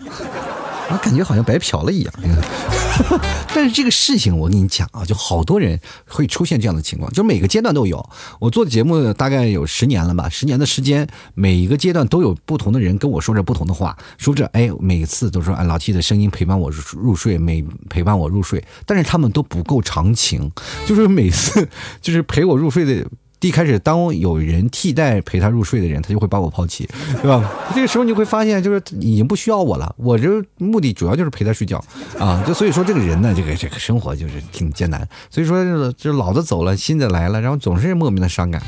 [0.90, 2.12] 我感觉好像白嫖了一样。
[3.54, 8.06] 但是这个事情我跟你讲啊，就好多人会出现这样的情况，就每个阶段都有。
[8.38, 20.50] 我做的节目大概有十年了吧，十年的时间，每一个阶段都有不同的人跟我说着不同的话，说着哎，每次都说哎老 T 的声音陪伴我入睡，每陪伴我入睡，但是他们都不够长情，
[20.86, 21.66] 就是每次
[22.02, 23.06] 就是陪我入睡的。
[23.48, 26.88] 一开始，当有人替代陪他入睡的人，他就会把我抛弃，
[27.20, 27.50] 对吧？
[27.74, 29.94] 这个时候你会发现，就是已经不需要我了。
[29.98, 30.28] 我这
[30.58, 31.82] 目的主要就是陪他睡觉
[32.18, 32.42] 啊。
[32.46, 35.06] 就所以说，这个人呢，这个这个生活就是挺艰难。
[35.28, 38.62] 所以说，这老的走了，新的来了，然后总是莫名的伤感。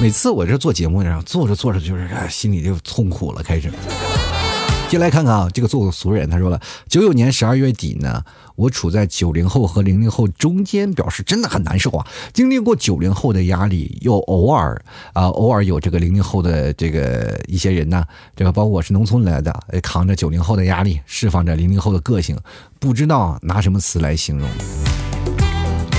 [0.00, 3.70] 每次我这做节目，然后做着做着，就是心里就痛苦了，开始。
[4.88, 8.22] 进来看看啊，这个做个俗人，他说了，九九年十二月底呢，
[8.54, 12.06] 我处在九零后和零零后中间，表示真的很难受啊。
[12.32, 14.80] 经历过九零后的压力，又偶尔
[15.12, 18.04] 啊，偶尔有这个零零后的这个一些人呢，
[18.36, 22.38] 这个包括我是农村来的，扛着九零后的压力，释放着零零后的个性，
[22.78, 24.48] 不知道拿什么词来形容。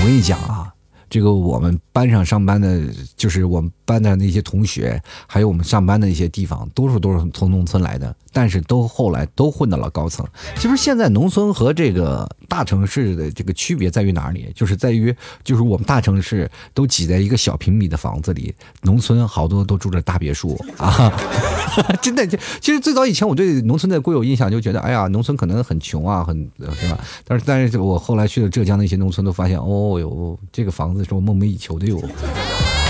[0.02, 0.72] 跟你讲啊，
[1.10, 2.82] 这个我们班上上班的，
[3.16, 10.24] 就是我们班的那些同学，还有我们上班的一些地方，多数都是从农村来的，但是都后来都混到了高层。
[10.54, 14.52] 其实现在农村和这个大城市的这个区别在于哪里？
[14.54, 15.12] 就是在于，
[15.42, 21.12] 就是我们大城市都挤在一个小平米的房子里，农村好多都住着大别墅啊！
[22.00, 22.24] 真的，
[22.60, 26.96] 其实最早以前我对农村的固有印象就觉得，哎呀，农村可能很穷啊，很是吧？
[27.24, 32.00] 但是，但是我后来去了浙江的一些农村，都发现，哦哟，这个房子是我梦寐以求的哟！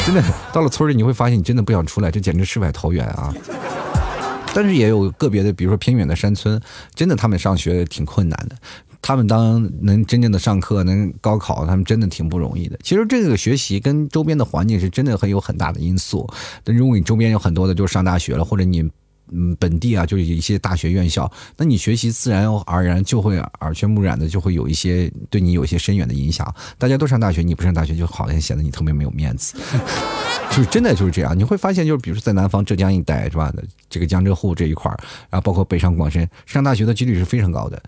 [0.04, 0.22] 真的，
[0.52, 3.32] 到了村里你会发现，你真的不想出来，这简直世外桃源啊！
[4.54, 6.60] 但是也有个别的，比如说偏远的山村，
[6.94, 8.56] 真的他们上学挺困难的。
[9.00, 12.76] 他们当能真正的上课，能高考，他们真的挺不容易的。
[12.82, 16.28] 其实这个学习跟周边的环境是真的很有很大的因素。
[16.64, 18.82] 但如果你周边有很多的，就是上大学了，或者你
[19.30, 26.52] 嗯本地啊，就是一些大学院校，那你学习自然而然就会耳濡目染的，就会有一些对你有一些深远的影响。
[26.76, 29.56] 大家都上大学，你不上大学，就好像显得你特别没有面子。
[30.50, 33.52] 就是真的就是这样，你会发现，就是比如说在南方浙江一带是吧？
[33.88, 34.98] 这个江浙沪这一块儿
[35.30, 37.80] 然后包括北上广深，上大学的几率是非常高的。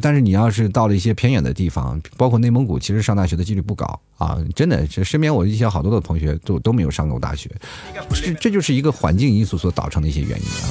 [0.00, 4.38] 但是你要是到了一些偏远的地方，包括内蒙古，其实上大学的几率不高啊！
[4.54, 7.50] 真的，这身边我一些好多的同学都都没有上过大学，
[8.12, 10.66] 这这就是一个环境因素所造成的一些原因啊。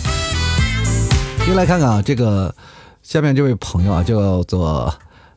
[1.47, 2.53] 又来看看啊，这个
[3.01, 4.93] 下面这位朋友啊，叫做。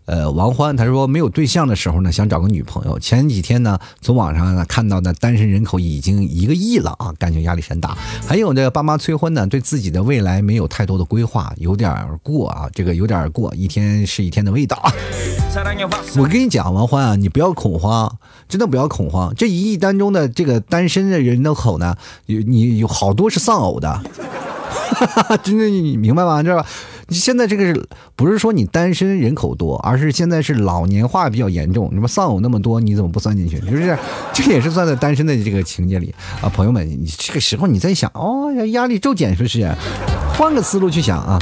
[0.08, 2.98] 呃，王欢他说没有对象的时候呢，想找个女朋友。
[2.98, 7.94] 前几天呢，从网上呢看到的单身人口已经一个亿了啊，感觉压力山大。
[8.26, 14.82] 还有这爸妈催婚呢，对自己的未来没有太多的规划，有点过啊，这个有点过，一天是一天的味道。
[16.16, 18.10] 我跟你讲，王欢啊，你不要恐慌，
[18.48, 19.34] 真的不要恐慌。
[19.36, 21.94] 这一亿当中的这个单身的人的口呢，
[22.24, 24.00] 有你有好多是丧偶的，
[25.44, 26.42] 真的你明白吗？
[26.42, 26.66] 知道吧？
[27.10, 31.90] 现在这个是不是说你单身人口多，而是现在是老年化比较严重？
[31.92, 33.56] 什么丧偶那么多，你怎么不算进去？
[33.60, 33.96] 是不是？
[34.34, 39.70] 这也是算在单身的这个情节里啊，朋友们，你这个时候你在想，哦， 压力骤减，是不是？
[40.36, 41.38] 换个思路去想啊。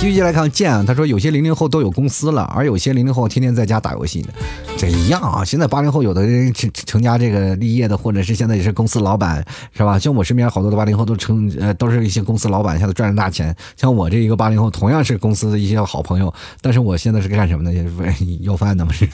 [0.00, 4.28] 继续来看剑啊，他说有些零零后都有公司了，而有些零零后天天在家打游戏呢，
[4.76, 5.42] 这一样啊。
[5.42, 9.42] 现在八零后有的人成成家这个立业的，或者是现在也是公司老板，
[9.72, 9.98] 是吧？
[9.98, 13.56] 像我身边好多的八零后都成呃都是一些公司老板，现在赚着大钱。
[13.76, 17.90] 像我这一个八零后，同样是公司的一些好朋友，但是我现在是干什么呢？
[18.40, 19.08] 要饭的嘛是。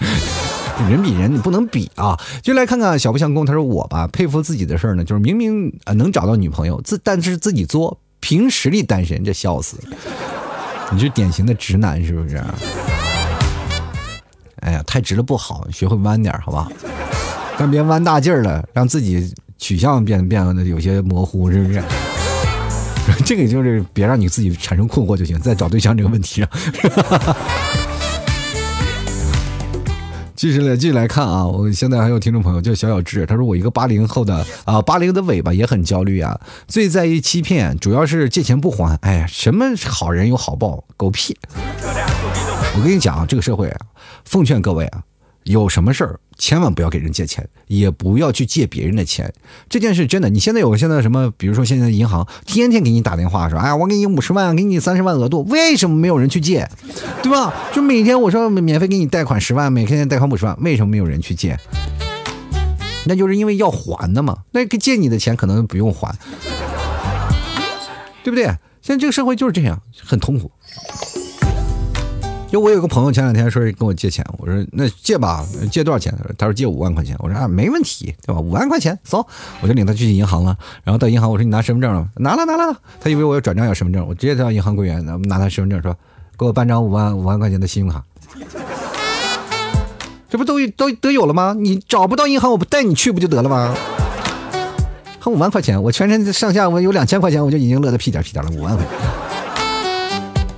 [0.89, 2.19] 人比人你不能比啊。
[2.43, 9.77] 就来看看小不相公，他说我吧佩服自己的事儿呢，就是明明啊能找到女朋友，自但是自己作，凭实力单身，这笑死。
[10.93, 12.43] 你是典型的直男是不是？
[14.61, 16.69] 哎呀，太直了不好，学会弯点好吧？
[17.57, 21.83] 但别弯大劲儿了，让自己取向变变得有些模糊，是不是？
[23.25, 26.51] 这个就是别让你自己产生困惑就行，在找对象这个问题上。
[30.41, 31.47] 继续来，继续来看啊！
[31.47, 38.97] 我现在还有听众朋友叫小小智，他说我一个八零后的啊，八零的尾巴也很焦虑啊，最在意欺骗，主要是借钱不还。
[39.03, 41.37] 哎呀，什么好人有好报，狗屁！
[42.75, 43.81] 我跟你讲啊，这个社会啊，
[44.25, 45.03] 奉劝各位啊。
[45.51, 49.33] 有什么事儿，千万不要给人借钱，也不要去借别人的钱。
[49.69, 56.69] 这件事真的，你现在有现在什么，比如说现在银行天天给你打电话说，哎呀，我给你五十万，给你三十万额度，为什么没有人去借？
[57.23, 57.53] 对吧？
[57.75, 61.59] 就每天我说免费给你贷款十万，每天贷款五十万，为什么没有人去借？
[63.07, 64.39] 那就是因为要还的嘛。
[64.53, 66.15] 那借你的钱可能不用还，
[68.23, 68.45] 对不对？
[68.83, 70.51] 现在这个社会就是这样，很痛苦。
[72.51, 76.13] 就我有个朋友前两天说跟我借钱，我说那借吧，借多少钱？
[76.19, 77.15] 他说他说借五万块钱。
[77.21, 78.41] 我说啊，没问题，对吧？
[78.41, 79.25] 五万块钱，走，
[79.61, 80.57] 我就领他去银行了。
[80.83, 82.09] 然后到银行，我说你拿身份证了吗？
[82.17, 82.77] 拿了，拿了。
[83.01, 85.97] 他以为我要转账要身份证，我直接到银行柜员拿他身份证，说
[86.37, 88.05] 给我办张五万五万块钱的信用卡。
[90.29, 91.55] 这不都都都有了吗？
[91.57, 93.73] 你找不到银行，我不带你去不就得了吗？
[95.21, 98.51] 还五万块钱，我全身上下我有两千块钱，我就已经乐得屁颠屁颠了。
[98.51, 98.95] 五万块钱，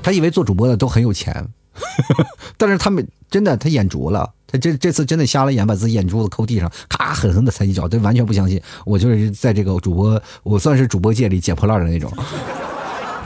[0.02, 1.46] 他以为做主播的都很有钱。
[2.56, 12.12] 但是他们真的，他眼拙了，他这这次真的瞎了眼，把自己眼珠子抠地上，咔狠狠的踩一脚，他完全不相信，我就是在这个主播，我算是主播界里捡破烂的那种。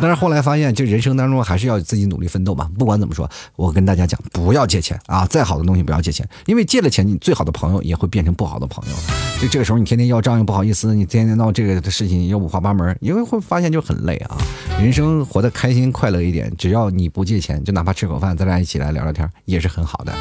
[0.00, 2.70] 但是后来发现，就人生当中还是要自己努力奋斗吧。
[2.78, 5.26] 不管怎么说，我跟大家讲，不要借钱啊！
[5.26, 8.94] 再好的东西不要借钱，因为借了钱，你最好的朋友也会变成不好的朋友。
[9.40, 14.36] 就这个时候，你天天要账又不好意思，你天天闹这个的事情又五花八门，因为会发现就很累啊。
[14.78, 20.12] 人生活得开心快乐一点，只要你不借钱，就哪怕吃口饭，咱俩一起来聊聊天，也是很好的。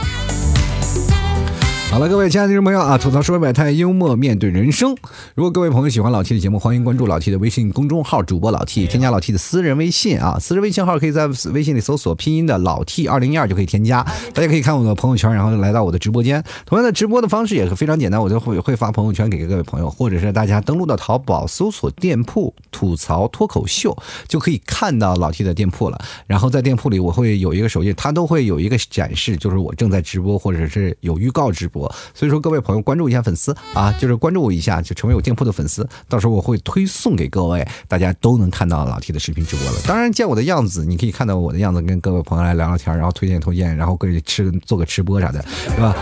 [1.92, 4.94] 好了，各位亲爱的听众朋友啊，吐槽说百态，幽默面对人生。
[5.34, 14.06] 如果各位朋友喜欢老 T 的节目，欢迎关注老 T 的微信公众号，主播老 T，添加老 T 的私人微信啊，私人微信号可以在微信里搜索拼音的老 T 二零一二就可以添加。
[14.34, 16.44] 大家可以看我的朋友圈，然后来到我的直播间。
[16.66, 23.96] 同样的直播的方式也是非常简单，我就会会发朋友圈给各位朋友，或者是大家登录到淘宝搜索店铺吐槽脱口秀，
[24.28, 25.98] 就可以看到老 T 的店铺了。
[26.28, 31.85] 然后在店铺里，我会有一个首页，它都会有一个展示，就是我正在直播或者是有预告直播。
[32.14, 35.88] 所以说，各位朋友关注一下粉丝啊，就是关注我一下，就成为我店铺的粉丝。
[36.08, 39.74] 到时候我会推送给各位，大家都能看到老 T 的视频直播了。
[39.88, 45.96] 当然，见我的样子，你可以看到我的样子，跟各位朋友来聊聊天，然后推荐推荐，然后可以吃做个吃播啥的，是吧？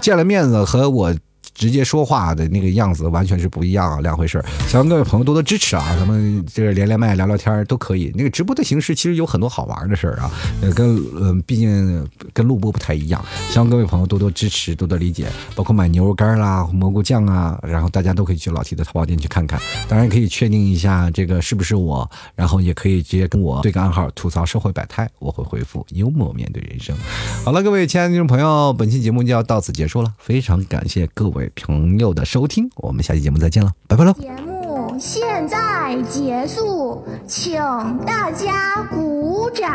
[0.00, 1.14] 见了面子和我。
[1.54, 5.94] 直接说话的那个样子完全是不一样啊，两回事儿希望各位朋友多多支持啊！
[5.98, 8.10] 咱们这个连连麦、聊聊天都可以。
[8.14, 10.30] 那个直播的形式其实有很多好玩的事儿啊，
[10.62, 13.24] 呃跟嗯，毕竟跟录播不太一样。
[13.50, 15.26] 希望各位朋友多多支持、多多理解。
[15.54, 19.60] 包括买牛肉干啦、蘑菇酱啊，然后大家都可以去老 T 的淘宝店去看看。
[19.88, 26.96] 当然可以确定一下这个是不是我，然后也可以直接跟我对个暗号，吐槽社会百态，我会回复幽默面对人生。
[27.44, 31.41] 好了，各位亲爱的听众朋友，本期节目就要到此结束了，非常感谢各位。
[31.54, 34.12] 朋友的收听，我们下期节目再见了，拜拜喽！
[34.14, 37.58] 节目现在结束，请
[38.06, 39.70] 大家鼓掌。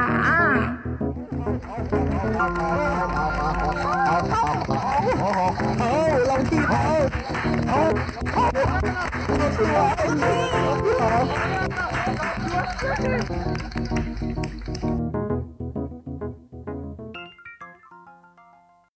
[4.30, 4.54] 好，